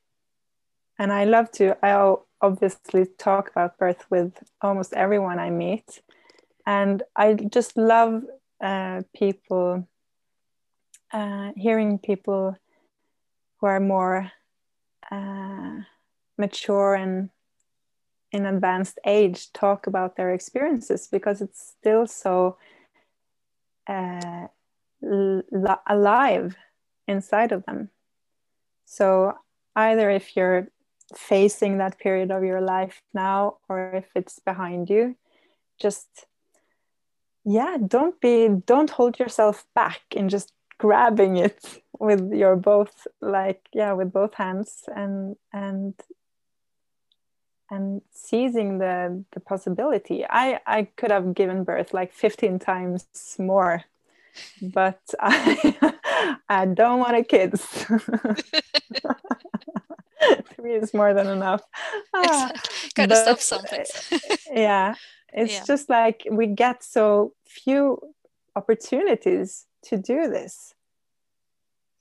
[0.99, 6.01] And i love to i obviously talk about birth with almost everyone i meet.
[6.66, 8.22] And i just love
[8.61, 9.89] uh, people
[11.12, 12.57] uh, hearing people
[13.61, 14.30] who are more
[15.11, 15.76] uh,
[16.36, 17.30] mature and
[18.33, 22.57] in advanced age talk about their experiences because it's still so
[23.87, 24.49] uh,
[25.87, 26.57] alive
[27.07, 27.91] inside of them.
[28.85, 29.35] So,
[29.76, 30.68] either if you're
[31.14, 35.16] facing that period of your life now or if it's behind you,
[35.81, 36.26] just
[37.45, 43.68] yeah, don't be, don't hold yourself back in just grabbing it with your both like
[43.72, 45.95] yeah with both hands and and
[47.71, 50.25] and seizing the the possibility.
[50.29, 53.07] I i could have given birth like 15 times
[53.39, 53.85] more
[54.61, 55.95] but i
[56.49, 57.64] i don't want a kids.
[60.55, 61.62] Three is more than enough.
[62.14, 62.51] Ah,
[62.95, 63.85] gotta stop something
[64.53, 64.95] yeah
[65.33, 65.64] it's yeah.
[65.64, 67.99] just like we get so few
[68.57, 70.75] opportunities to do this.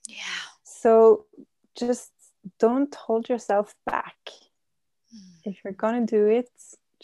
[0.08, 0.42] Yeah.
[0.64, 1.26] So
[1.76, 2.10] just
[2.58, 4.16] don't hold yourself back
[5.48, 6.50] if you're gonna do it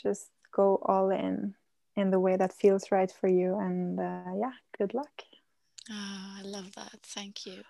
[0.00, 1.54] just go all in
[1.96, 5.22] in the way that feels right for you and uh, yeah good luck.
[5.90, 6.98] Oh, i love that.
[7.02, 7.62] Thank you.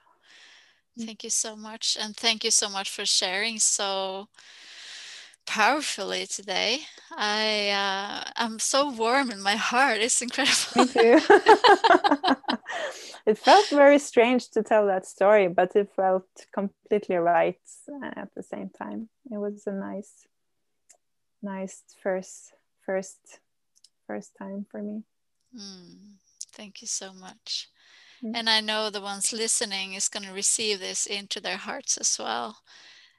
[0.98, 1.06] Mm.
[1.06, 4.28] thank you so much and thank you so much for sharing so
[5.46, 6.80] powerfully today.
[7.16, 9.98] I uh, i'm so warm in my heart.
[10.00, 10.84] It's incredible.
[10.84, 11.18] Me too.
[13.26, 17.58] It felt very strange to tell that story but it felt completely right
[18.14, 19.08] at the same time.
[19.30, 20.26] It was a nice
[21.44, 23.40] nice first first
[24.06, 25.04] first time for me.
[25.56, 26.16] Mm,
[26.52, 27.68] thank you so much.
[28.24, 28.32] Mm.
[28.36, 32.16] and i know the ones listening is going to receive this into their hearts as
[32.18, 32.58] well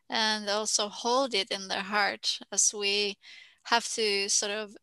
[0.09, 3.17] and also hold it in their heart as we
[3.65, 4.75] have to sort of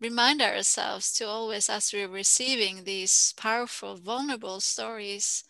[0.00, 5.44] remind ourselves to always as we're receiving these powerful vulnerable stories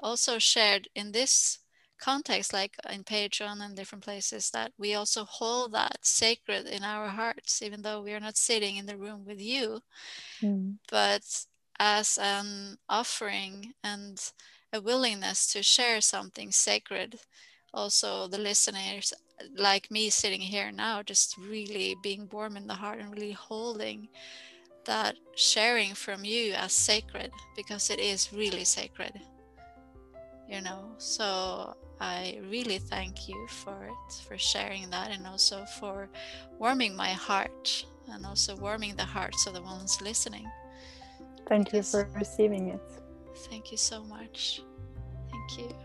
[0.00, 1.59] also shared in this
[2.00, 7.08] context, like in Patreon and different places, that we also hold that sacred in our
[7.08, 9.80] hearts, even though we are not sitting in the room with you,
[10.42, 10.76] mm.
[10.90, 11.22] but
[11.78, 14.32] as an offering and
[14.72, 17.18] a willingness to share something sacred.
[17.72, 19.12] Also, the listeners,
[19.56, 24.08] like me sitting here now, just really being warm in the heart and really holding
[24.86, 29.12] that sharing from you as sacred because it is really sacred
[30.50, 36.08] you know so I really thank you for it, for sharing that, and also for
[36.58, 40.50] warming my heart and also warming the hearts of the ones listening.
[41.46, 42.80] Thank because you for receiving it.
[43.50, 44.62] Thank you so much.
[45.30, 45.76] Thank you.